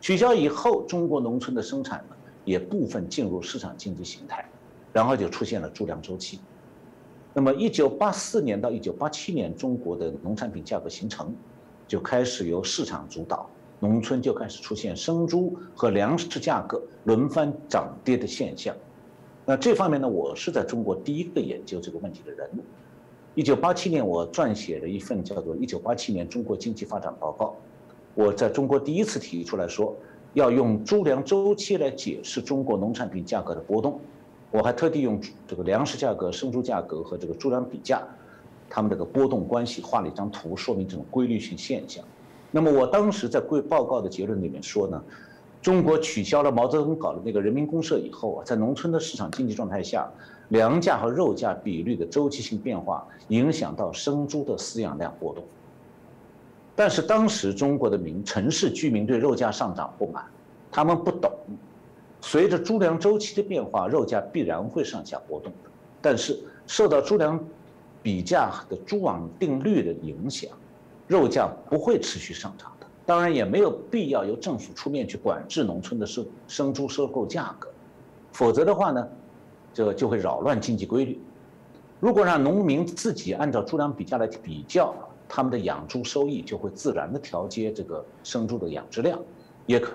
[0.00, 4.42] 取消以后，中国农村的生产呢也部分进入市场经济形态，
[4.90, 6.40] 然后就出现了猪粮周期。
[7.34, 11.32] 那么，一九八四年到一九八七年，中国的农产品价格形成，
[11.86, 18.74] 就开始由市场主导，农村就开始出现生猪和粮食价格轮番涨跌的现象。
[19.44, 22.50] 那这方面呢，我是在中国第一个研究这个问题的人。
[23.34, 27.46] 一九八七年，我撰写了一份叫做《一九八七年中国经济发展报告》，
[28.14, 29.94] 我在中国第一次提出来说，
[30.32, 34.00] 要用猪粮周期来解释中国农产品价格的波动。
[34.50, 38.02] 我还特地用这个粮食价格、生猪价格和这个猪粮比价，
[38.68, 42.04] 他们这个波动关系画了一张图，说明这种规律性现象。
[42.50, 45.02] 那么我当时在贵报告的结论里面说呢，
[45.60, 50.10] 中国取消了毛泽东搞的那个人民公社以后啊，在农村的市场经济状态下。
[50.50, 55.44] 粮价和肉价比率的周期性变化影响到生猪的饲养量波动，
[56.74, 60.24] 但是当时中国的民城市居民对肉价上涨不满，
[60.70, 61.30] 他们不懂，
[62.20, 65.70] 随着猪粮周期的变化，肉价必然会上下波动的。
[66.00, 67.38] 但是受到猪粮
[68.02, 70.50] 比价的猪网定律的影响，
[71.06, 72.86] 肉价不会持续上涨的。
[73.06, 77.68] 当然也没有必要由政府出面去管制农村的生生猪收购价格，
[78.32, 79.08] 否则的话呢？
[79.72, 81.20] 这就会扰乱经济规律。
[82.00, 84.92] 如果让农民自己按照猪粮比价来比较，
[85.28, 89.20] 他们的养猪收益就会自然的调节这个生猪的养殖量，
[89.66, 89.92] 也可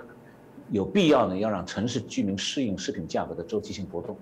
[0.69, 4.15] 有必要呢要让城市居民适应食品价格的周期性波动。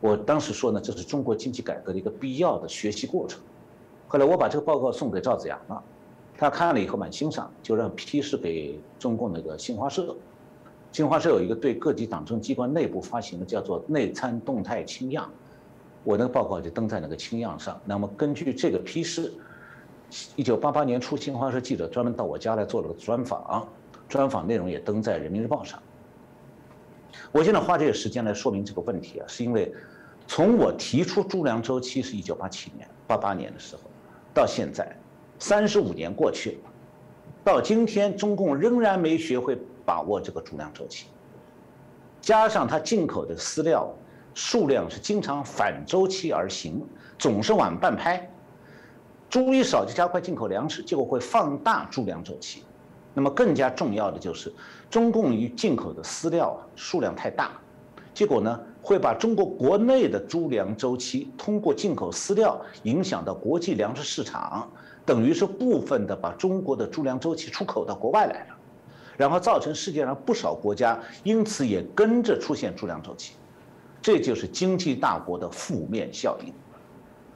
[0.00, 3.40] 我当时说呢，这是中国经济改革的一个必要的学习过程。
[4.08, 5.82] 后来我把这个报告送给赵子阳了，
[6.38, 10.16] 他看了以后蛮欣赏，就让批示给中共那个新华社。
[10.90, 15.30] 新华社有一个对各级党政机关内部发行的叫做内参动态清样，
[16.02, 17.78] 我那个报告就登在那个清样上。
[17.84, 19.32] 那么根据这个批示，
[20.34, 23.68] 一九八八年初，新华社记者专门到我家来做了个专访，
[24.10, 25.82] 专访内容也登在人民日报上。
[27.32, 29.72] 我现在花这个时间来说明这个问题啊，是因为
[30.26, 33.82] 从我提出猪粮周期是一九八七年、八八年的时候，
[34.34, 34.94] 到现在，
[35.38, 36.70] 三十五年过去了，
[37.42, 39.58] 到今天中共仍然没学会。
[39.82, 41.06] 把握这个猪粮周期，
[42.20, 43.92] 加上它进口的饲料
[44.34, 46.86] 数量是经常反周期而行，
[47.18, 48.30] 总是晚半拍，
[49.28, 52.62] 猪一少就加快进口粮食，结果会放大猪粮周期。
[53.12, 54.52] 那么更加重要的就是，
[54.88, 57.50] 中共于进口的饲料数量太大，
[58.14, 64.70] 结果呢会把中国国内的猪粮周期通过进口饲料影响到国际粮食市场，
[65.04, 68.56] 等于是部分的把中国的猪粮周期出口到国外来了，
[69.16, 73.34] 然后造成世界上不少国家因此也跟着出现猪粮周期，
[74.00, 76.52] 这就是经济大国的负面效应，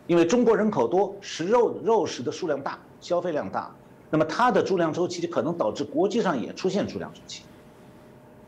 [0.07, 3.75] 因为中国人口多，食肉肉食的数量大，消费量大。
[4.15, 7.43] 那么它的猪粮周期可能导致国际上也出现猪粮周期。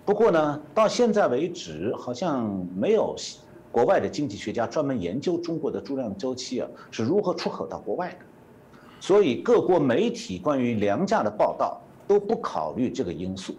[0.04, 3.16] 不过呢，到现在为止，好像没有
[3.72, 8.18] 国外的经济学家专门研究中国的猪粮周期啊是如何出口到国外的。
[9.00, 13.52] 所以各国媒体关于粮价的报道都不考虑这个因素，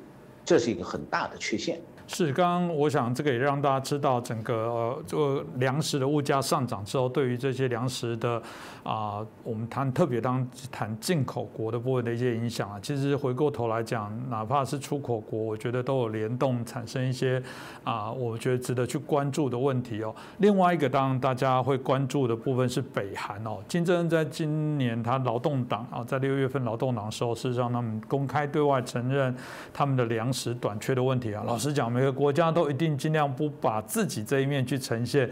[0.46, 1.78] 这是一个很大的缺陷。
[2.10, 8.41] 是，刚刚我想这个也让大家知道，整个呃，这个粮食的物价上涨之后，对于这些粮食的
[8.82, 17.43] 啊，我们谈特别当谈进口国的部分的一些影响啊，其实回过头来讲，哪怕是出口国，我觉得都有联动产生一些
[17.84, 20.15] 啊，我觉得值得去关注的问题哦。
[20.38, 29.36] 另外一个，当然大家会关注的部分是北韩哦，金正恩在今年他劳动党啊，在六月份劳动党的时候，事实上他们公开对外承认
[29.74, 31.43] 他们的粮食短缺的问题啊。
[31.46, 31.96] 老实讲。
[31.97, 35.27] 每个国家都一定尽量不把自己这一面去呈现。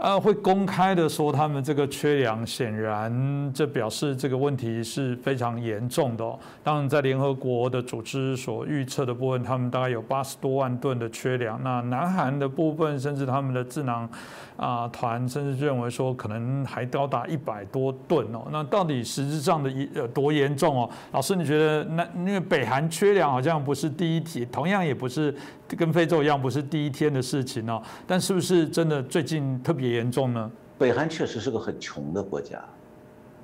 [0.00, 6.24] 呃，会公开的说他们这个缺粮，显然这表示这个问题是非常严重的。
[6.64, 11.60] 当然，在联合国的组织所预测的部分，他们大概有八十多万吨的缺粮。
[11.62, 14.08] 那南韩的部分，甚至他们的智囊
[14.56, 18.46] 啊团，甚至认为说可能还高达一百多吨哦。
[18.50, 20.90] 那到底实质上的有多严重哦？
[21.12, 25.34] 老师，你觉得那因为北韩缺粮好像不是第一题，同样也不是
[25.76, 27.82] 跟非洲一样不是第一天的事情哦。
[28.06, 29.89] 但是不是真的最近特别？
[29.94, 30.50] 严重呢？
[30.78, 32.64] 北韩确实是个很穷的国家，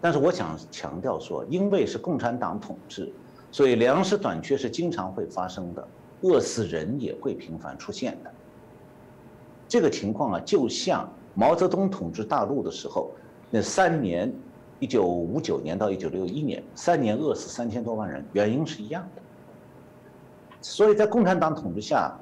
[0.00, 3.12] 但是我想强调说，因为是共产党统治，
[3.50, 5.86] 所以粮食短缺是经常会发生的，
[6.22, 8.30] 饿死人也会频繁出现的。
[9.68, 13.10] 这个情况啊，就像毛泽东统治大陆的时候，
[13.50, 14.32] 那三年，
[14.80, 19.22] 一九五九年到一九六一年，三年饿死三千多万人，原因是一样的。
[20.62, 22.16] 所以在共产党统治下，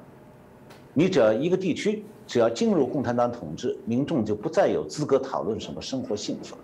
[0.93, 2.03] 你只要一个地区。
[2.27, 6.61] 只要进入共产党统治，民众就不再有资格讨论什么生活幸福了。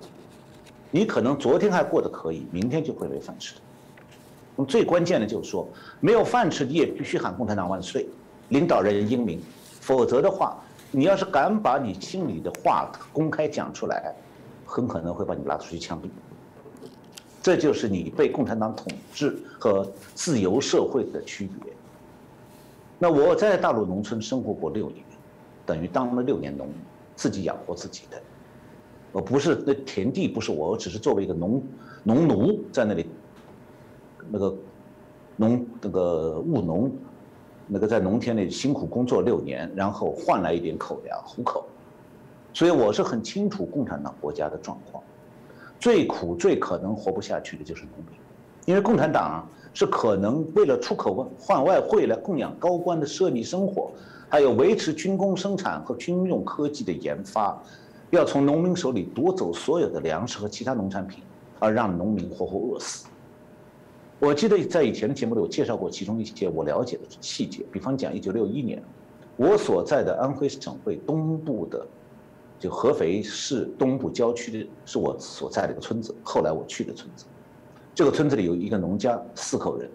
[0.90, 3.56] 你可能昨天还过得可以，明天就会没饭吃。
[4.56, 5.68] 那么最关键的就是说，
[6.00, 8.08] 没有饭吃，你也必须喊共产党万岁，
[8.50, 9.40] 领导人英明。
[9.80, 10.58] 否则的话，
[10.92, 14.14] 你要是敢把你心里的话公开讲出来，
[14.66, 16.10] 很可能会把你拉出去枪毙。
[17.42, 21.72] 这就是你被共产党统治和自由社会的区别。
[23.00, 25.04] 那我在大陆农村生活过六年。
[25.66, 26.68] 等于当了六年农，
[27.16, 28.22] 自己养活自己的，
[29.12, 31.64] 我不是那田地不是我，我只是作为一个农
[32.04, 33.06] 农奴在那里，
[34.30, 34.56] 那个
[35.36, 36.92] 农那个务农，
[37.68, 41.66] 那个在农田里辛苦工作六年，然后换来一点口粮糊口，
[42.54, 45.04] 所以我是很清楚共产党国家的状况，
[45.80, 48.20] 最苦最可能活不下去的就是农民，
[48.66, 53.92] 因为共产党是可能为了出口换外汇来供养高官的奢靡生活。
[54.32, 57.62] 还有维持军工生产和军用科技的研发，
[58.12, 61.22] 要从农民手里夺走所有的粮食和其他农产品，
[61.60, 63.08] 而让农民活活饿死。
[64.20, 68.82] 我记得在以前的节目里，我介绍过其中一些我了解的细节，比方讲，一九六一年，
[69.36, 71.86] 我所在的安徽省会东部的，
[72.58, 77.26] 就合肥市东部郊区的，是我所在的一个村子，后来我去的村子。
[77.94, 79.90] 这个村子里有一个农家，四口人。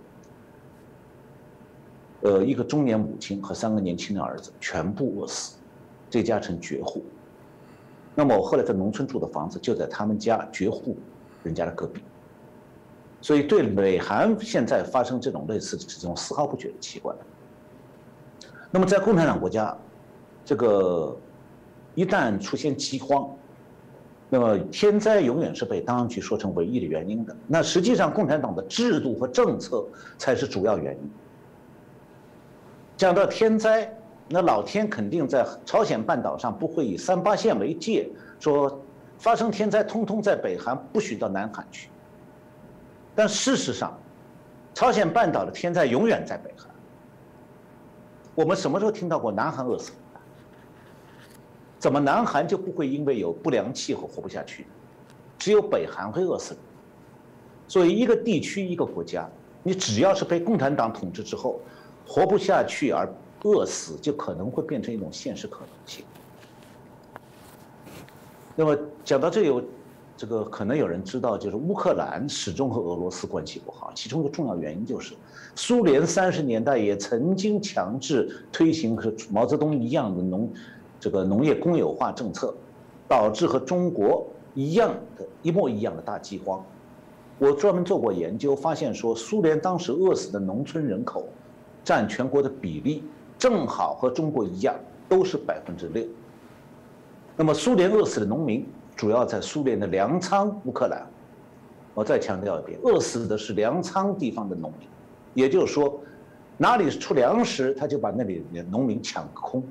[2.27, 5.59] 呃，一个中年母亲和三个年轻的儿子全部饿死，
[6.11, 7.05] 这家成绝户。
[8.17, 10.97] 那么我后来在农村住的房子就在他们家绝户
[11.45, 12.03] 人家的隔壁。
[13.21, 17.15] 所以对美韩现在发生这种类似的这种丝毫不觉得奇怪。
[18.73, 19.77] 那么在共产党国家，
[20.45, 21.17] 这个
[21.95, 23.31] 一旦出现饥荒，
[24.29, 27.37] 那么天灾永远是被当局说成唯一的原因的。
[27.47, 29.87] 那实际上共产党的制度和政策
[30.19, 31.11] 才是主要原因。
[32.97, 33.95] 讲到天灾，
[34.27, 38.09] 那老天肯定在朝鲜半岛上不会以三八线为界，
[38.41, 38.81] 说
[39.19, 41.91] 发生天灾通通在北韩，不许到南韩去。
[43.15, 43.99] 但事实上，
[44.73, 46.71] 朝鲜半岛的天灾永远在北韩。
[48.35, 49.93] 我们什么时候听到过南韩饿死？
[51.79, 54.67] 怎么南韩就不会因为有不良气候活不下去？
[55.39, 56.57] 只有北韩会饿死。
[57.69, 59.29] 所以一个地区一个国家，
[59.63, 61.61] 你只要是被共产党统治之后。
[62.07, 66.05] 活不下去而饿死，就可能会变成一种现实可能性。
[68.55, 69.63] 那么讲到这有
[70.17, 75.15] 这个可能有人知道，就是乌克兰始终和俄罗斯关系不好，其中一个重要原因就是，
[75.55, 80.51] 苏联三十年代也曾经强制推行和毛泽东一样的农，
[80.99, 82.55] 这个农业公有化政策，
[83.07, 86.65] 导致和中国一样的一模一样的大饥荒。
[87.39, 91.29] 我专门做过研究，发现说苏联当时饿死的农村人口，
[91.87, 93.03] 占全国的比例
[93.39, 94.75] 正好和中国一样，
[95.09, 96.05] 都是百分之六。
[97.35, 98.67] 那么苏联饿死的农民。
[98.97, 101.07] 主要在苏联的粮仓乌克兰，
[101.93, 104.89] 我再强调一遍，饿死的是粮仓地方的农民，
[105.35, 106.01] 也就是说，
[106.57, 109.63] 哪里出粮食，他就把那里的农民抢空，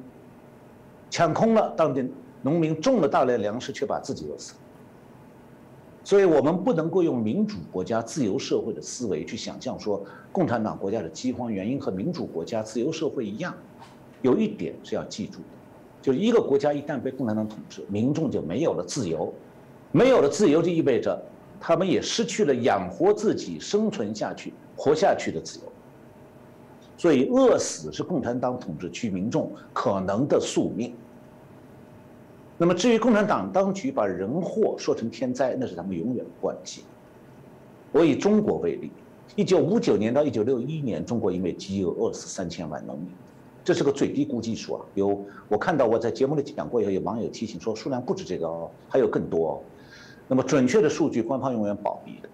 [1.09, 2.07] 抢空了，当地
[2.43, 4.53] 农民种了大量粮食，却把自己饿死。
[6.05, 13.51] 所以我们不能够用民主国家、自由社会的思维去想象说，共产党国家的饥荒原因和民主国家、自由社会一样。
[14.21, 15.45] 有一点是要记住的。
[16.03, 19.33] 就是一个国家一旦被共产党统治，民众就没有了自由，
[19.91, 21.19] 没有了自由就意味着
[21.59, 25.71] 他们也失去了养活自己、生存下去、活下去的自由。
[26.97, 30.93] 所以，饿死是共产党统治区民众可能的宿命。
[32.57, 36.83] 那么，至于共产党当局把人祸说成天灾，那是他们永远的惯技。
[37.91, 38.91] 我以中国为例，
[39.35, 43.07] 一九五九年到一九六一年，中国因为饥饿饿死三千万农民。
[43.63, 44.85] 这是个最低估计数啊！
[44.93, 49.59] 有我看到我在节目里讲过以后，有网友提醒说数量不止这个哦，还有更多哦。
[50.27, 52.29] 那么准确的数据，官方永远保密的。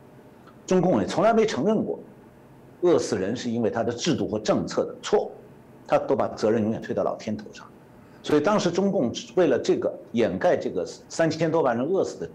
[0.67, 1.97] 中共也从来没承认过，
[2.81, 5.31] 饿死人是因为他的制度和政策的错，
[5.87, 7.65] 他都把责任永远推到老天头上。
[8.23, 12.29] 所以当时中共为了这个掩盖这个三千多万人饿死的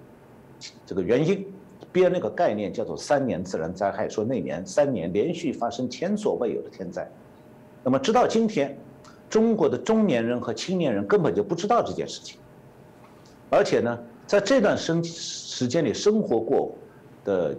[0.85, 1.46] 这个原因，
[1.92, 7.09] 编了个概念叫做“三年自然灾害”，说那年三年连续发生前所未有的天灾。
[7.85, 8.77] 那么直到今天。
[9.29, 12.38] 中国的中年人和青年人根本就不知道这件事情，
[13.51, 16.72] 而且呢，在这段生时间里生活过
[17.25, 17.57] 的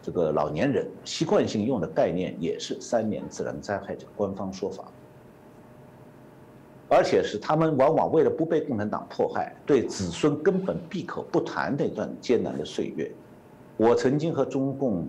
[0.00, 4.84] 这个老年人，习惯性用的概念也是“三年自然灾害”这个官方说法，
[6.88, 13.10] 而且是他们往往为了不被共产党迫害，对子孙根本闭口不谈那段艰难的岁月。
[13.76, 15.08] 我曾经和中共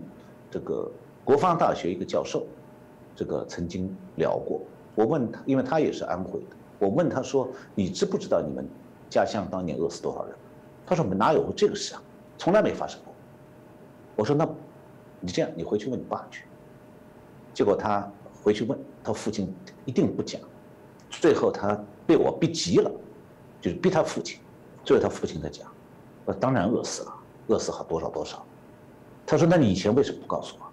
[0.50, 0.90] 这个
[1.24, 2.46] 国防大学一个教授，
[3.14, 4.60] 这个曾经聊过。
[4.94, 6.56] 我问他，因为他也是安徽的。
[6.78, 8.66] 我问他说：“你知不知道你们
[9.08, 10.34] 家乡当年饿死多少人？”
[10.86, 12.02] 他说：“我们哪有这个事啊，
[12.38, 13.12] 从来没发生过。”
[14.16, 14.48] 我说：“那，
[15.20, 16.44] 你这样，你回去问你爸去。”
[17.54, 18.10] 结果他
[18.42, 20.40] 回去问他父亲，一定不讲。
[21.10, 22.90] 最后他被我逼急了，
[23.60, 24.38] 就是逼他父亲。
[24.84, 25.66] 最后他父亲在讲
[26.24, 27.14] ：“我当然饿死了，
[27.48, 28.44] 饿死好多少多少。”
[29.26, 30.66] 他说：“那你以前为什么不告诉我？”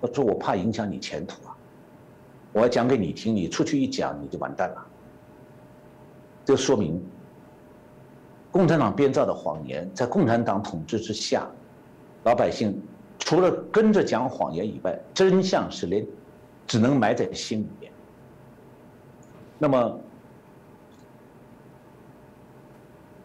[0.00, 1.56] 我说：“我怕影响你前途啊。”
[2.52, 4.86] 我要讲给你听，你出去一讲你就完蛋了。
[6.44, 7.00] 这说明，
[8.50, 11.48] 共产党编造的谎言，在共产党统治之下，
[12.24, 12.82] 老百姓
[13.20, 16.04] 除了跟着讲谎言以外，真相是连
[16.66, 17.79] 只能埋在心里。
[19.62, 20.00] 那么，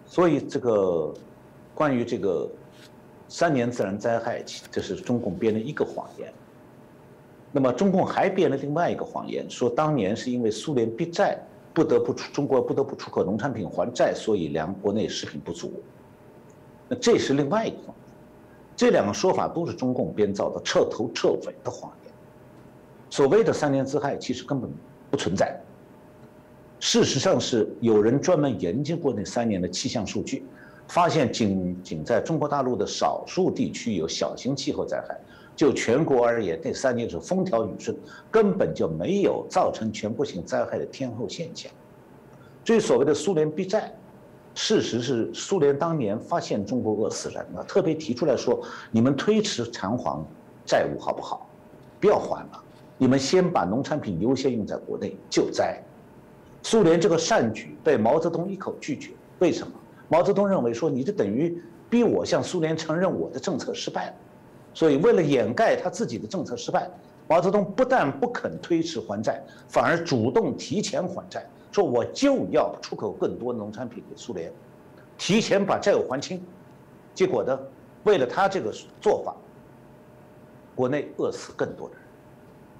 [0.05, 1.13] 所以这个
[1.73, 2.45] 关于这个
[3.29, 6.33] 三年自然灾害，这是中共编的一个谎言。
[7.53, 11.39] 那么中共还编了另外一个谎言，说当年是因为苏联逼债，
[11.73, 15.71] 不得不出中国不得不出口农产品还债，所以粮国内食品不足。
[16.89, 17.95] 那这是另外一个谎言，
[18.75, 22.13] 这两个说法都是中共编造的彻头彻尾的谎言。
[23.09, 24.69] 所谓的三年之害其实根本
[25.09, 25.57] 不存在，
[26.79, 30.45] 事实上是有人专门研究过那三年的气象数据，
[30.87, 35.19] 发现仅仅在中国大陆的少数地区有小型气候灾害。
[35.55, 37.95] 就全国而言，那三年是风调雨顺，
[38.29, 41.71] 根本就没有造成全国性灾害的天候现象。
[42.61, 43.89] 至于所谓的苏联逼债，
[44.53, 48.61] 事实是苏联当年发现中国饿死人了，特别提出来说：
[48.91, 50.21] 你们推迟偿还
[50.65, 51.49] 债务好不好？
[52.01, 52.63] 不要还了，
[52.97, 55.81] 你们先把农产品优先用在国内救灾。
[56.65, 59.71] 苏联这个善举被毛泽东一口拒绝，为什么？
[60.07, 61.61] 毛泽东认为说，你这等于
[61.91, 64.13] 逼我向苏联承认我的政策失败了。
[64.73, 66.89] 所以，为了掩盖他自己的政策失败，
[67.27, 74.51] 毛泽东不但不肯推迟还债，反而主动提前还债，说我就要出口更多农产品给苏联，
[75.19, 76.43] 提前把债务还清。
[77.13, 77.59] 结果呢，
[78.05, 79.35] 为了他这个做法，
[80.73, 81.99] 国内饿死更多人。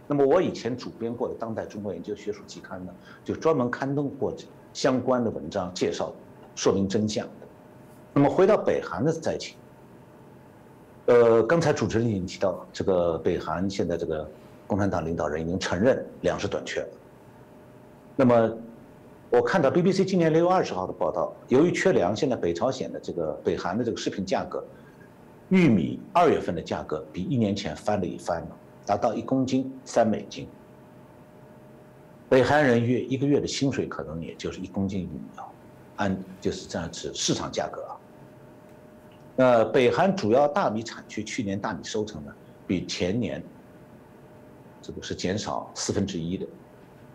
[0.08, 2.94] 那么，我以前主编过的《当代中国研究学术期刊》呢，
[3.24, 4.34] 就专门刊登过
[4.72, 6.14] 相关的文章，介绍
[6.56, 7.48] 说明真相的。
[8.14, 9.58] 那么，回到北韩的灾情。
[11.08, 14.30] 呃，刚才主持人已经提到，这个北韩现在这个
[14.68, 16.88] 共产党领导人已经承认粮食短缺了。
[18.16, 18.58] 那么，
[19.30, 24.64] 我看到 BBC 今年六月二十号的报道，由于缺粮，现在北朝鲜的这个北韩的这个食品价格
[25.50, 30.48] 玉米二月份的价格比一年前翻了一番了，达到一公斤三美金。
[32.28, 35.46] 北韩人月一个月的薪水可能也就是一公斤玉米啊，
[35.98, 37.92] 按就是这样子市场价格啊。
[39.38, 42.34] 呃，北韩主要大米产区去年大米收成呢，
[42.66, 43.44] 比前年
[44.82, 46.48] 这个是减少四分之一的，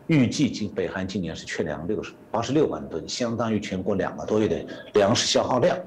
[0.06, 5.78] 预计今北韩今年是缺粮六十八十六万吨，相当于全国两个多月的粮食消耗量。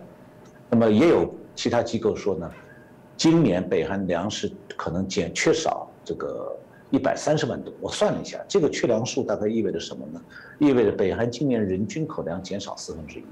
[0.69, 2.51] 那么也有其他机构说呢，
[3.17, 6.55] 今年北韩粮食可能减缺少这个。
[6.89, 10.21] 一百三十万吨，我算了一下，这个缺粮数大概意味着什么呢？
[10.59, 13.23] 意味着北韩今年人均口粮减少四分之一。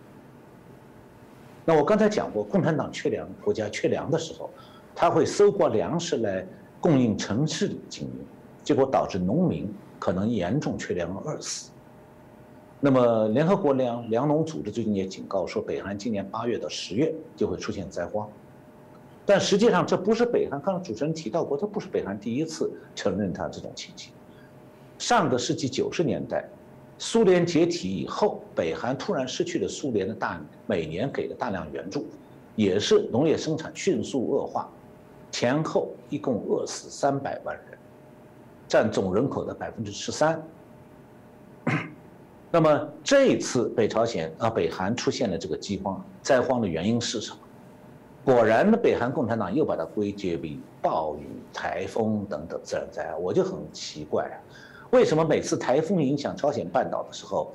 [1.63, 4.49] 那我刚才讲过，共产党缺粮，国家缺粮的时候，
[4.95, 6.43] 他会搜刮粮食来
[6.79, 8.25] 供应城市里经营，
[8.63, 11.69] 结果导致农民可能严重缺粮而饿死。
[12.79, 18.27] 那么，联合国粮粮农组织最近也警告说，北韩今年八月到十月就会出现灾荒。
[19.25, 20.59] 但实际上，这不是北韩。
[20.61, 24.11] 刚才主持人提到过，这不是北韩第一次承认他这种情形。
[24.97, 26.47] 上个世纪九十年代，
[26.97, 32.07] 苏联解体以后，北韩突然失去了苏联的大每年给的大量援助，
[32.55, 34.69] 也是农业生产迅速恶化，
[35.31, 37.77] 前后一共饿死三百万人，
[38.67, 40.43] 占总人口的百分之十三。
[42.51, 47.37] 那么这次北朝鲜啊，北韩出现了这个饥荒灾荒的原因是什么？
[48.23, 54.37] 果然呢，北韩共产党又把它归结为暴雨、台风等等自然灾害，我就很奇怪啊，
[54.91, 57.51] 为什么每次台风影响朝鲜半岛的时候，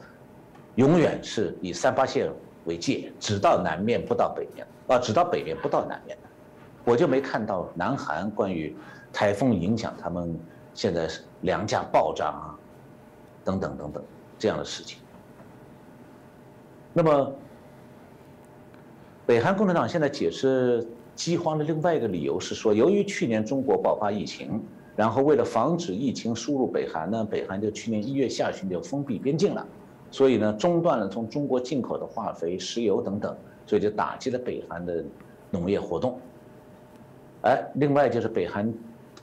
[0.75, 2.29] 永远是以三八线
[2.64, 6.29] 为界，只到南面不到北面啊，只到北面不到南面的，
[6.85, 8.77] 我就没看到南韩关于
[9.12, 10.37] 台风影响他们
[10.75, 11.09] 现在
[11.43, 12.59] 粮价暴涨啊，
[13.45, 14.03] 等等等等
[14.37, 14.99] 这样的事情。
[16.93, 17.33] 那么。
[19.27, 24.62] 北韩共产党现在解释饥荒的另外一个理由是说，由于去年中国爆发疫情，
[24.95, 29.66] 然后为了防止疫情输入北韩呢，北韩就去年一月下旬就封闭边境了，
[30.12, 35.05] 所以呢中断了从中国进口的化肥、石油等等，所以就打击了北韩的
[35.51, 36.20] 农业活动。
[37.43, 38.72] 哎，另外就是北韩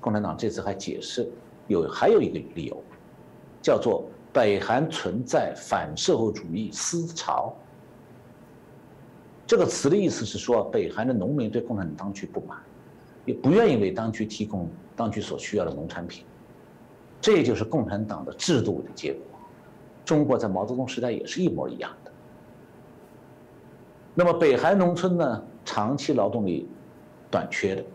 [0.01, 1.25] 共产党这次还解释
[1.67, 2.83] 有还有一个理由，
[3.61, 7.55] 叫做北韩存在反社会主义思潮。
[9.53, 12.57] 这个词的意思是说，北韩的农民对共产党当局不满，
[13.23, 16.25] 也不愿意为当局提供当局所需要的农产品，
[17.21, 19.21] 这就是共产党的制度的结果。
[20.03, 22.11] 中国在毛泽东时代也是一模一样的。
[24.15, 26.67] 那么北韩农村呢，长期劳动力
[27.29, 27.85] 短缺的，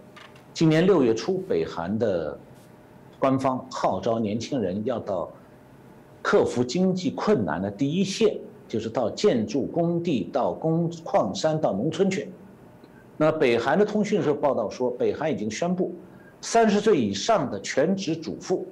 [0.54, 2.38] 今年六月初，北韩的
[3.18, 5.28] 官方号召年轻人要到
[6.22, 8.38] 克服经济困难的第一线。
[8.68, 12.30] 就是到建筑工地、到工矿山、到农村去。
[13.16, 15.92] 那北韩的通讯社报道说，北韩已经宣布，
[16.40, 18.66] 三十岁以上的全职主妇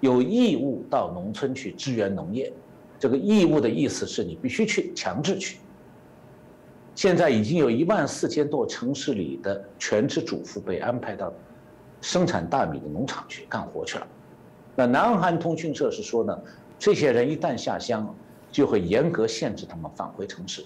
[0.00, 2.52] 有义务到农村去支援农业。
[2.98, 5.58] 这个义务的意思是你必须去，强制去。
[6.94, 11.32] 现在已经有一万四千多城市里的全职主妇被安排到
[12.02, 14.06] 生产大米的农场去干活去了。
[14.76, 16.38] 那南韩通讯社是说呢，
[16.78, 18.14] 这些人一旦下乡。
[18.52, 20.62] 就会严格限制他们返回城市，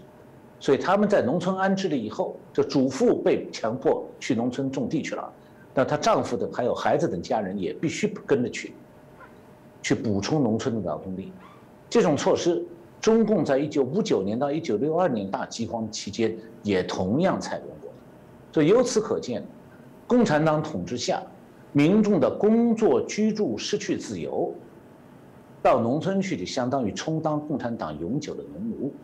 [0.58, 5.32] 所以他们在农村安置了以后，这主妇被强迫去农村种地去了，
[5.72, 8.74] 那她丈夫等还有孩子等家人也必须跟着去，
[9.80, 11.32] 去补充农村的劳动力。
[11.88, 12.60] 这种措施，
[13.00, 17.92] 中共在一九五九年到一九六二年大饥荒期间也同样采用过，
[18.52, 19.44] 所以由此可见，
[20.08, 21.22] 共产党统治下，
[21.72, 24.52] 民众的工作居住失去自由。
[25.66, 28.94] 到农村去就相当于充当共产党永久的农奴，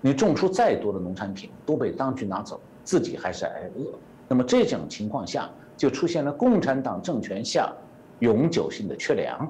[0.00, 3.96] 你种出再多的农产品都被当局拿走，自己还是挨饿。
[4.26, 7.72] 那么这种情况下，就出现了共产党政权下
[8.18, 9.48] 永久性的缺粮。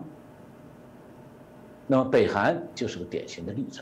[1.87, 3.81] 那么北韩就是个典型的例子。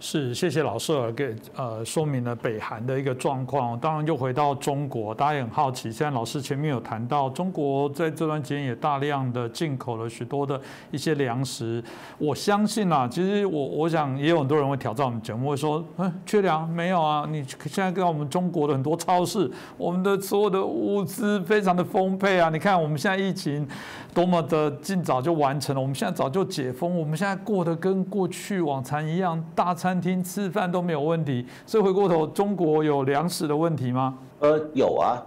[0.00, 3.78] 是，谢谢老师给呃说明了北韩的一个状况。
[3.78, 5.90] 当然，又回到中国，大家也很好奇。
[5.90, 11.82] 现在老师前面有谈到，中国在这段时间也大量的进口了许多的一些粮食。
[12.18, 17.26] 我相信啊，其实我我想也有很多人会挑战我们节目，会说，嗯，缺粮没有啊？
[17.30, 22.50] 你现在跟我们中国的很多超市，我们的所有的物资非常的丰沛啊。
[22.50, 23.66] 你看我们现在疫情
[24.12, 30.00] 多么的尽早就完成了，我们现在早就解封，我们现在过得跟过去往常一样，大餐。
[30.00, 34.18] 厅吃饭都没有问题，所以回过头，中国有粮食的问题吗？
[34.40, 35.22] 呃，有啊。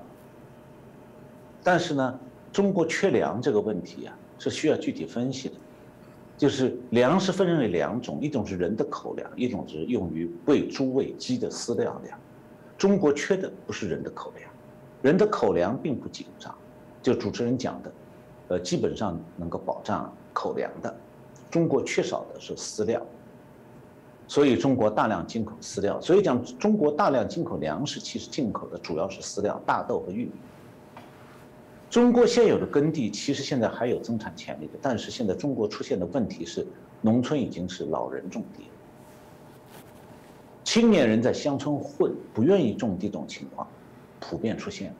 [1.63, 2.19] 但是呢，
[2.51, 5.55] 中国缺粮这个问题啊，是需要具体分析的。
[6.37, 12.17] 就是粮食分为两种，一种是人的口粮，一种是用于喂猪喂鸡的饲料粮。
[12.77, 14.49] 中国缺的不是人的口粮，
[15.01, 16.53] 人的口粮并不紧张，
[17.01, 17.91] 就主持人讲的，
[18.49, 20.95] 呃，基本上能够保障口粮的。
[21.49, 23.03] 中国缺少的是饲料，
[24.27, 25.99] 所以中国大量进口饲料。
[26.01, 30.31] 所以讲中国大量进口粮食，其实进口的主要是饲料，大豆和玉米。
[31.89, 36.67] 中国现有的耕地其实现在还有增产潜力的，但是现在中国出现的问题是，
[37.01, 38.65] 农村已经是老人种地，
[40.65, 43.65] 青年人在乡村混，不愿意种地这种情况
[44.19, 44.93] 普遍出现。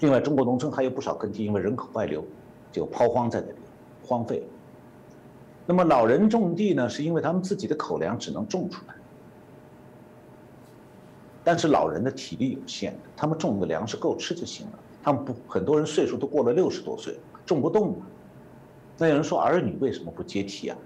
[0.00, 2.22] 另外，中国农村还有不少耕地因为人口外流
[2.70, 3.58] 就抛荒在那里，
[4.04, 4.46] 荒废了。
[5.66, 8.94] 那么老人种地呢，是因为他们自己的口粮只能种出来，
[11.42, 14.78] 但是老人的体力有限，他们种的粮食够吃就行了。
[15.02, 18.06] 他们不，很多人岁数都过了六十多岁，种不动了。
[18.98, 20.78] 那有人说儿女为什么不接替啊？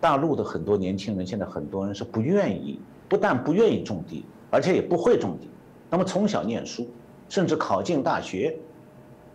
[0.00, 5.50] 大陆的很多年轻人现在很多人是不愿意，不但不愿意种地，而且也不会种地。
[5.90, 6.86] 那么从小念书，
[7.28, 8.58] 甚至考进大学，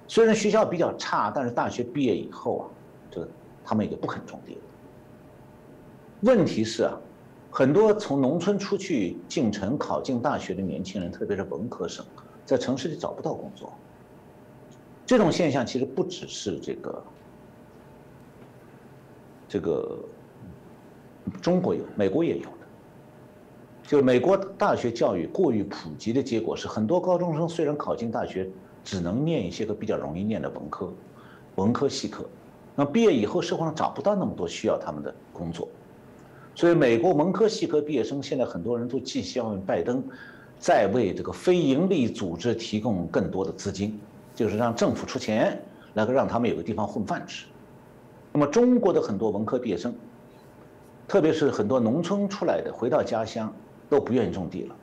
[0.08, 2.64] 虽然学校比较差，但是大学毕业以后啊，
[3.12, 3.28] 这个
[3.64, 4.62] 他们也就不肯种地了。
[6.22, 6.98] 问题是啊，
[7.50, 12.06] 很多从农村出去进城考进大学的年轻人，特别是文科生。
[12.46, 13.72] 在城市里找不到工作，
[15.06, 17.04] 这种现象其实不只是这个，
[19.48, 20.00] 这个
[21.42, 22.58] 中国有，美国也有的。
[23.84, 28.50] 就美国大学教育过于普及的结果是，很多高中生虽然考进大学，
[28.84, 30.94] 只能念一些个比较容易念的文科、
[31.56, 32.28] 文科系课，
[32.76, 35.68] 那毕业以后社会上找不到那么多需要他们的工作，
[36.56, 40.04] 所以美国文科系科毕业生现在很多人都寄希望于拜登。
[40.60, 44.00] 在为这个非营利组织提供更多的资金，
[44.36, 45.60] 就是让政府出钱，
[45.96, 47.48] 来让他们有个地方混饭吃。
[48.32, 49.92] 那么中国的很多文科毕业生，
[51.08, 53.52] 特别是很多农村出来的，回到家乡
[53.90, 54.76] 都不愿意种地了，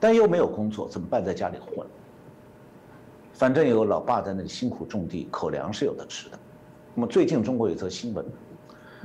[0.00, 1.24] 但又没有工作，怎么办？
[1.24, 1.86] 在家里混。
[3.32, 6.38] 反正有老爸在那里辛苦种地，口粮是有的吃的。
[6.94, 8.24] 那么最近中国有则新闻，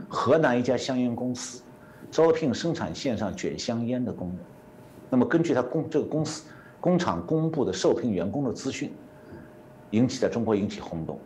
[0.10, 1.62] 河南一家香烟公司
[2.10, 4.38] 招聘生产线上卷香烟的工人。
[5.10, 6.46] 那么根据他公这个公司
[6.82, 8.92] 工厂公布的受聘员工的资讯，
[9.92, 11.20] 引起在中国引起轰动，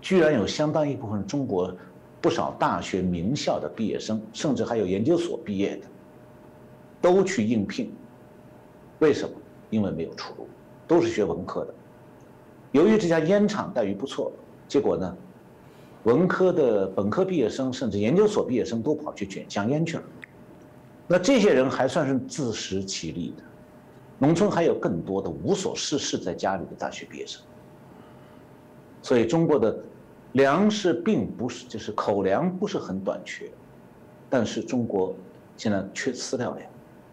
[0.00, 1.74] 居然有相当一部分中国
[2.20, 5.86] 不少大学名校的毕业生，甚至还有研究所毕业的，
[7.00, 7.92] 都去应聘。
[8.98, 9.34] 为什么？
[9.70, 10.48] 因为没有出路，
[10.86, 11.74] 都是学文科的。
[12.72, 14.32] 由于这家烟厂待遇不错，
[14.66, 15.16] 结果呢，
[16.08, 20.02] 文科的本科毕业生甚至研究所毕业生都跑去卷香烟去了。
[21.06, 23.42] 那这些人还算是自食其力的，
[24.18, 27.42] 农村还有更多的无所事事在家里的大学毕业生。
[29.02, 29.78] 所以中国的
[30.32, 33.50] 粮食并不是就是口粮不是很短缺，
[34.30, 35.14] 但是中国
[35.58, 36.66] 现在缺饲料粮，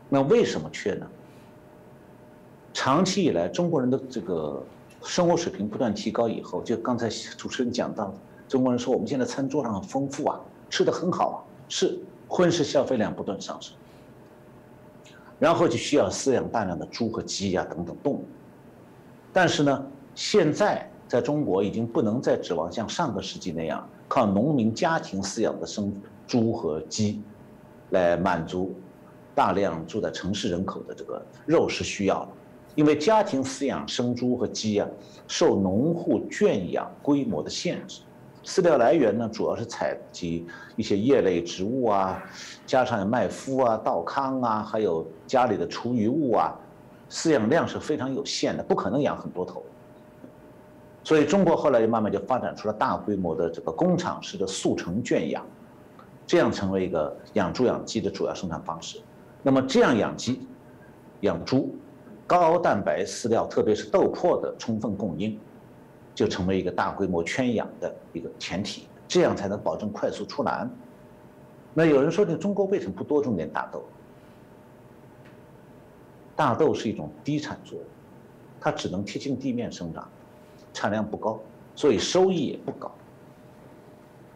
[0.08, 1.06] 那为什么缺呢？
[2.74, 4.64] 长期以来中国人的这个
[5.04, 8.14] 生活水平不断提高以后，就刚才主持人讲到，
[8.48, 10.40] 中国人说我们现在餐桌上很丰富啊，
[10.70, 11.38] 吃的很好啊，
[11.68, 13.76] 是婚事消费量不断上升。
[15.38, 18.24] 然后就需要饲养大量的猪和鸡呀等等动物，
[19.34, 19.86] 但是呢，
[20.16, 25.94] 现在在中国已经不能再指望像上个世纪那样靠农民家庭饲养的生
[26.26, 27.22] 猪和鸡，
[27.90, 28.74] 来满足
[29.36, 32.30] 大量住在城市人口的这个肉食需要了，
[32.74, 34.88] 因为家庭饲养生猪和鸡啊，
[35.28, 38.00] 受农户圈养规模的限制。
[38.46, 42.24] 饲料来源呢，主要是采集一些叶类植物啊，
[42.66, 46.54] 加上麦麸啊、稻糠啊，还有家里的厨余物啊，
[47.10, 49.64] 饲养量是非常有限的，不可能养很多头。
[51.04, 55.44] 所以中国后来就慢慢就发展出了大规模的这个工厂式的速成圈养，
[56.28, 59.00] 这样成为一个养猪养鸡的主要生产方式。
[59.42, 60.48] 那么这样养鸡、
[61.22, 61.76] 养猪，
[62.28, 65.40] 高蛋白饲料，特别是豆粕的充分供应。
[66.16, 70.68] 就成为一个大规模圈养的一个前提，这样才能保证快速出栏。
[71.74, 73.84] 那有人说，你中国为什么不多种点大豆？
[76.36, 77.84] 大豆是一种低产作物，
[78.60, 80.08] 它只能贴近地面生长，
[80.74, 81.38] 产量不高，
[81.76, 82.92] 所以收益也不高。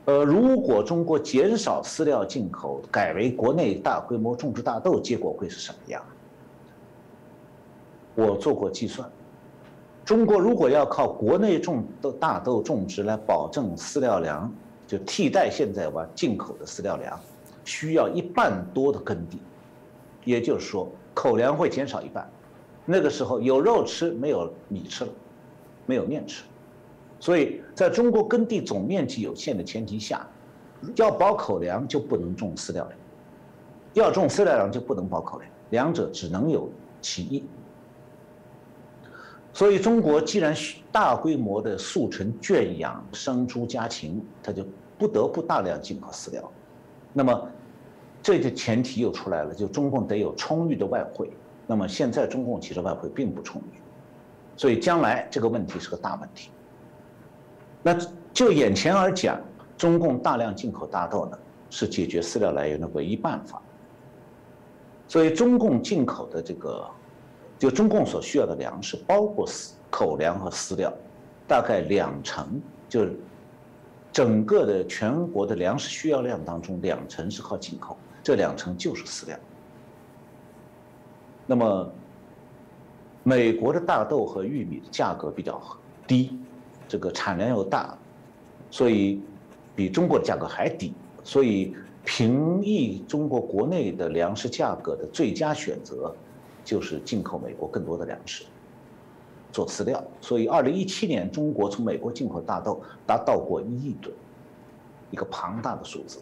[0.06, 6.04] 呃，如果中国减少饲料进口，改为国内大规模种植大豆，结果会是什么样？
[8.16, 9.10] 我做过计算。
[10.10, 14.52] 中国如果要靠国内种的大豆种植来保证饲料粮，
[14.88, 17.20] 就替代现在吧进口的饲料粮，
[17.64, 19.38] 需要一半多的耕地，
[20.26, 22.28] 也就是说口粮会减少一半。
[22.88, 25.12] 那个时候有肉吃没有米吃了，
[25.86, 26.44] 没有面吃，
[27.20, 30.26] 所以在中国耕地总面积有限的前提下，
[30.96, 33.00] 要保口粮就不能种饲料粮，
[33.94, 36.68] 要种饲料粮就不能保口粮，两者只能有
[37.00, 37.44] 其一。
[39.54, 40.56] 所以中国既然
[40.92, 44.66] 大规模的速成圈养生猪家禽，它就
[44.98, 46.52] 不得不大量进口饲料。
[47.12, 47.50] 那么，
[48.22, 51.30] 这个前提又出来了，就中共得有充裕的外汇。
[51.66, 53.80] 那么现在中共其实外汇并不充裕，
[54.56, 56.52] 所以将来这个问题是个大问题。
[57.82, 57.98] 那
[58.32, 59.40] 就眼前而讲，
[59.78, 61.38] 中共大量进口大豆呢，
[61.70, 63.62] 是解决饲料来源的唯一办法。
[65.08, 66.88] 所以中共进口的这个，
[67.60, 70.92] 就中共所需要的粮食，包括饲口粮和饲料，
[71.48, 73.20] 大概两成，就是
[74.12, 79.38] 整个的全国的粮食需要量当中，两成是靠进口，这两成就是饲料。
[81.46, 81.92] 那么，
[83.24, 85.62] 美国的大豆和玉米的价格比较
[86.08, 86.40] 低。
[86.88, 87.96] 这个产量又大，
[88.72, 89.22] 所以
[89.76, 90.92] 比中国的价格还低，
[91.24, 96.12] 所以平抑中国国内的粮食价格的最佳选择，
[96.70, 98.46] 就是进口美国更多的粮食
[99.52, 100.04] 做饲料。
[100.22, 104.14] 所以，二零一七年中国从美国进口大豆达到过一亿吨，
[105.10, 106.20] 一个庞大的数字。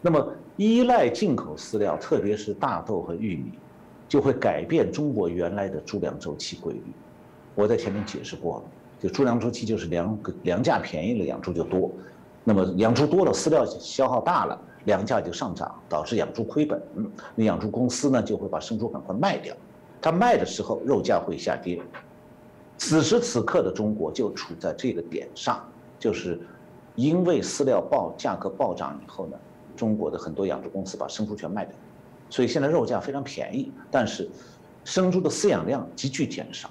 [0.00, 3.52] 那么，依赖进口饲料，特别是大豆和玉米，
[4.08, 6.82] 就会改变中国原来的猪粮周期规律。
[7.54, 8.64] 我在前面解释过了。
[8.98, 11.92] 就猪粮周期就是粮粮价便宜了，养猪就多，
[12.44, 16.82] 那么养猪多了，饲料消耗大了，粮价就上涨，导致养猪亏本。
[16.96, 19.54] 嗯，那养猪公司呢就会把生猪赶快卖掉，
[20.00, 21.80] 它卖的时候肉价会下跌。
[22.78, 25.64] 此时此刻的中国就处在这个点上，
[25.98, 26.38] 就是
[26.94, 29.36] 因为饲料暴价格暴涨以后呢，
[29.76, 31.74] 中国的很多养猪公司把生猪全卖掉，
[32.28, 34.28] 所以现在肉价非常便宜，但是
[34.84, 36.68] 生猪的饲养量急剧减少。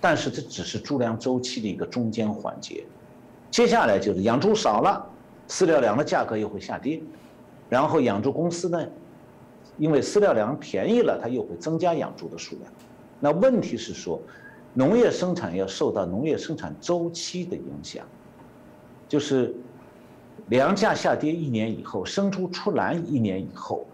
[0.00, 2.84] 但是这只是猪粮周期的一个中间环节，
[3.50, 5.04] 接下来就是养猪少了，
[5.48, 7.00] 饲料粮的价格又会下跌，
[7.68, 8.86] 然后养猪公司呢，
[9.78, 12.72] 因为饲料粮便宜了，它又会增加养猪的数量。
[13.20, 14.20] 那问题是说，
[14.74, 18.04] 农业生产要受到农业生产周期的影响，
[19.08, 19.54] 就是
[20.48, 23.86] 粮价下跌一年以后，生猪出栏一年以后，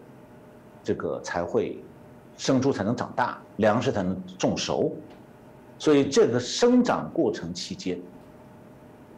[0.82, 1.78] 这个才会
[2.36, 4.96] 生猪才能长大，粮食才能种熟。
[5.78, 8.00] 所以这个生长过程期间，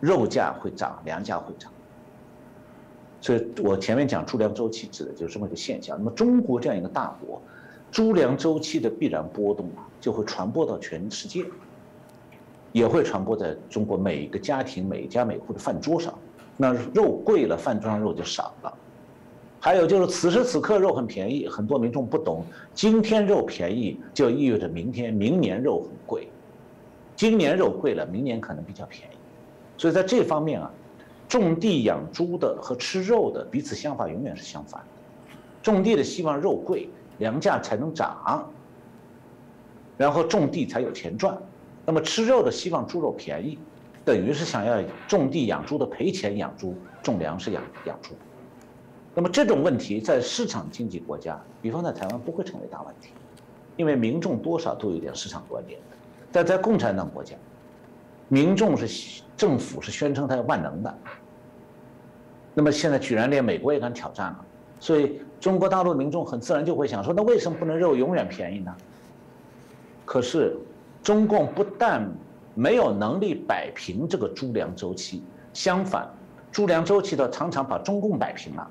[0.01, 1.71] 肉价会涨，粮价会涨。
[3.25, 5.97] 所以我前面讲猪粮周期指的就是这么一个现象。
[5.97, 7.41] 那么中国这样一个大国，
[7.91, 11.43] 猪粮周期的必然波动啊，就会传播到全世界，
[12.71, 16.13] 也会传播在中国每一个家庭、每一家每户的饭桌上。
[16.59, 18.71] 那肉贵了，饭桌上肉就少了。
[19.59, 22.45] 还有就是此时此刻肉很便宜，很多民众不懂，
[22.75, 26.29] 今天肉便宜就意味着明天、明年肉很贵。
[27.17, 29.17] 今年肉贵了，明年可能比较便宜，
[29.79, 30.71] 所以在这方面啊，
[31.29, 34.87] 种地养猪的和吃肉的彼此想法永远是相反的。
[35.63, 38.47] 种地的希望肉贵，粮价才能涨，
[39.97, 41.35] 然后种地才有钱赚；
[41.87, 43.59] 那么吃肉的希望猪肉便宜，
[44.05, 48.15] 等于是想要种地养猪的赔钱养猪，种粮食养养猪。
[49.15, 53.11] 那么这种问题在市场经济国家，比方在台湾不会成为大问题，
[53.77, 55.79] 因为民众多少都有点市场观念。
[56.31, 57.37] 但在共产党国家，
[58.35, 60.93] 民众是政府是宣称他万能的，
[62.53, 64.45] 那么现在居然连美国也敢挑战了，
[64.81, 68.75] 所以中国大陆民众很自然就会想说，那为什么不能肉永远便宜呢？
[70.05, 70.57] 可是，
[71.01, 72.11] 中共不但
[72.57, 75.23] 没有能力摆平这个猪粮周期，
[75.53, 76.11] 相反，
[76.51, 78.69] 猪粮周期的常常把中共摆平了。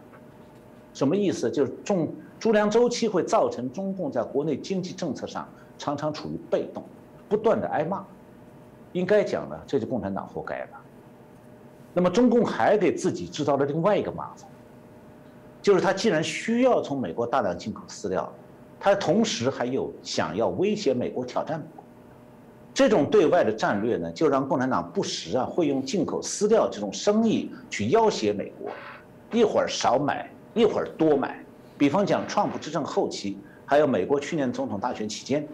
[0.94, 1.50] 什么意思？
[1.50, 5.48] 就是中猪粮周期会造成中共在国内经济政策上
[5.78, 6.84] 常常处于被动。
[7.30, 8.06] 不断的挨骂，
[8.94, 10.70] 应该讲呢，这就共产党活该了。
[11.94, 14.50] 那么中共还给自己制造了另外一个麻烦，
[15.62, 18.32] 就是他既然需要从美国大量进口饲料，
[18.80, 21.84] 他同时还有想要威胁美国、挑战美国，
[22.74, 28.72] 这种对外的战略呢，就让共产党不时啊会用进口饲料这种生意去要挟美国，
[29.32, 31.44] 一会儿少买，一会儿多买。
[31.78, 35.48] 比方讲，川普执政后期，还有美国去年总统大选期间。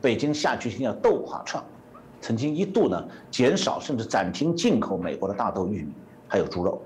[0.00, 1.64] 北京下决心要斗垮创，
[2.20, 5.92] 曾经一度呢减少甚至暂停进口美国的大豆、玉米，
[6.26, 6.80] 还有猪肉，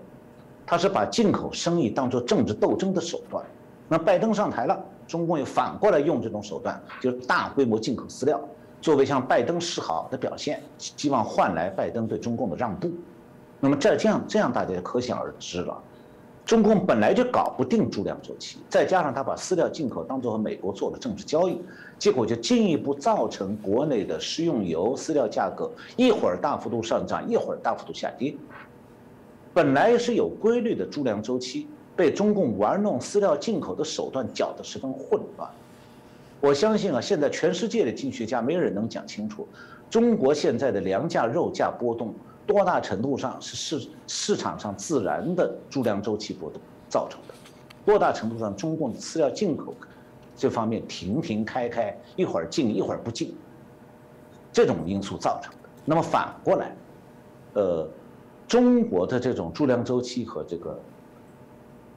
[0.66, 3.44] 他是把进口生意当作政治斗争的手段。
[3.88, 8.40] 那拜登上台了，中共又反过来用这种手段，就是大规模进口饲料，
[8.80, 12.90] 作为向拜登示好的表现，希望换来拜登对中共的让步。
[13.58, 15.82] 那么这这样这样大家可想而知了。
[16.50, 21.62] 中共本来就搞不定猪粮周期，再加上他把饲料进口当作和美国做了政治交易，
[21.96, 28.34] 结果就进一步造成国内的食用油、饲料价格一会儿大幅度上涨，一会儿大幅度下跌。
[29.54, 35.48] 本来是有规律的猪粮周期，被中共玩弄饲料进口的手段搅得十分混乱。
[36.40, 39.46] 我相信啊，现在全世界的经济学家没有人能讲清楚，
[39.88, 42.12] 中国现在的粮价、肉价波动
[42.46, 47.34] 多大程度上是市市场上自然的猪粮周期波动造成的，
[47.84, 49.74] 多大程度上中共的饲料进口
[50.36, 53.34] 这方面停停开开，一会儿进一会儿不进，
[54.52, 55.68] 这种因素造成的。
[55.84, 56.74] 那么反过来，
[57.54, 57.88] 呃，
[58.48, 60.80] 中国的这种猪粮周期和这个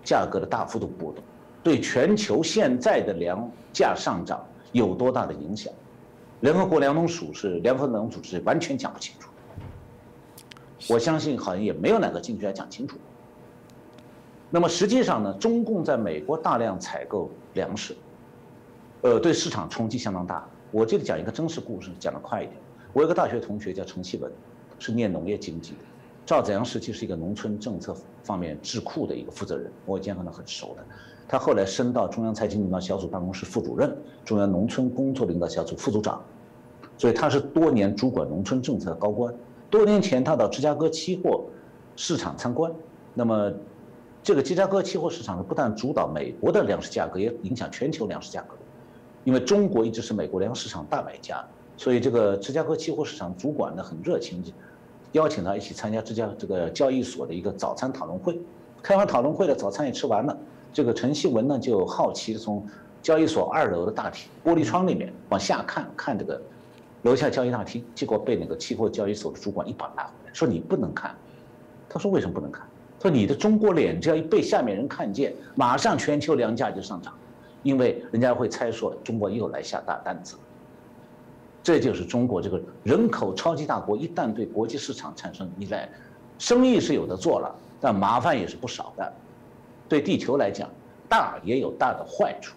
[0.03, 1.23] 价格的大幅度波动。
[1.63, 5.73] 对全球现在的粮价上涨有多大的影响？
[6.41, 9.29] 联合国粮农署是联合农组织完全讲不清楚。
[10.89, 12.97] 我相信好像也没有哪个经济学家讲清楚。
[14.49, 17.95] 那么实际上呢，中共在美国大量采购粮食，
[19.01, 20.47] 呃，对市场冲击相当大。
[20.69, 22.57] 我这里讲一个真实故事，讲的快一点。
[22.93, 24.31] 我有个大学同学叫陈希文，
[24.77, 25.79] 是念农业经济的，
[26.25, 30.83] 赵子阳时期是一个农村政策方面智库的一个负责人，我以前和他很熟的。
[31.27, 36.21] 他后来升到中央财经领导小组办公室副主任、中央农村工作领导小组副组长，
[36.97, 39.33] 所以他是多年主管农村政策的高官。
[39.73, 41.45] 多年前，他到芝加哥期货
[41.95, 42.71] 市场参观，
[43.15, 43.51] 那么
[44.21, 48.55] 这个芝加哥期货市场呢，不但主导美国的粮食价格，也影响全球粮食价格。
[49.23, 51.43] 因为中国一直是美国粮食市场大买家，
[51.75, 54.43] 所以这个芝加哥期货市场主管呢很热情，
[55.13, 58.39] 邀请他一起参加芝加这个交易所的一个早餐讨论会。
[58.83, 60.37] 开完讨论会了早餐也吃完了。
[60.71, 62.63] 这个陈希文呢，就好奇从
[63.01, 66.39] 交易所二楼的大厅玻璃窗里面往下看看这个
[67.03, 71.15] 楼下交易大厅，结果被那个期货交易所的主管一把拉回来，说你不能看。
[71.87, 72.67] 他说为什么不能看？
[73.01, 77.13] 说你的中国脸只要一被下面人看见，马上全球粮价就上涨，
[77.61, 80.37] 因为人家会猜说中国又来下大单子。
[81.61, 85.89] 这就是中国这个人口超级大国，一旦对国际市场产生依赖，
[86.39, 89.13] 生意是有的做了，但麻烦也是不少的。
[89.89, 90.69] 对地球来讲，
[91.09, 92.55] 大也有大的坏处。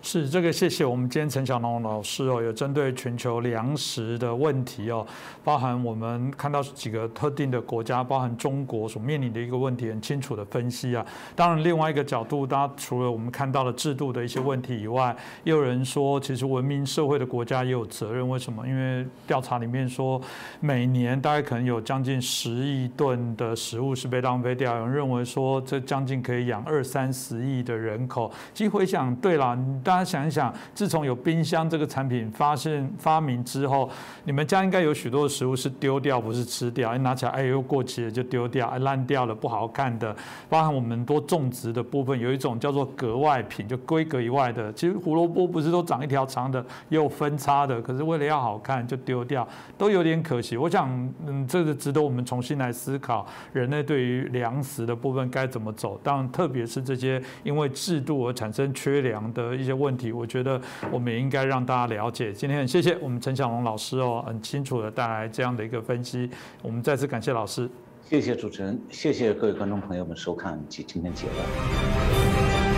[0.00, 5.04] 是这个，谢谢我们今天陈小龙老师哦，有针对全球粮食的问题哦，
[5.42, 11.04] 包含我们看到几个特定的国家，包含中国所面临的一个问题，很清楚的分析啊。
[11.34, 18.26] 当然，另外一个角度，大家除了我们看到了制度的一些问题以外，也有人说，其实文明社会的国家也有责任。
[18.26, 18.64] 为什么？
[18.66, 20.20] 因为调查里面说，
[20.60, 24.76] 每年大概可能有将近十亿吨的食物是被浪费掉。
[24.78, 28.32] 有人认为说，这将近可以养二三十亿的人口。
[28.54, 29.58] 其实回想，对了。
[29.88, 33.90] 大家想一想，自从有冰箱这个产品发现发明之后，
[34.24, 36.94] 你们家应该有许多的食物是丢掉，不是吃掉。
[36.94, 40.14] 一拿起来，哎，又过期了就丢掉，哎，烂掉了，不好看的。
[40.48, 44.72] 包含我们多种植的部分，有一种叫做格外品，就规格以外的。
[44.74, 49.46] 其实胡萝卜不是都长一条长的，也有分叉的，可是为了要好看就丢掉，
[49.78, 50.56] 都有点可惜。
[50.56, 50.88] 我想，
[51.26, 55.98] 嗯，这个值得我们重新来思考，人类对于粮食的部分该怎么走。
[56.02, 59.77] 当然，特别是这些因为制度而产生缺粮的一些。
[59.78, 60.60] 问题，我觉得
[60.90, 62.32] 我们也应该让大家了解。
[62.32, 66.28] 今天很谢谢我们陈小龙老师哦，很清楚的带来这样的一个分析。
[66.62, 67.68] 我们再次感谢老师，
[68.08, 72.77] 谢谢主持人，谢谢各位观众朋友们收看及今天节目。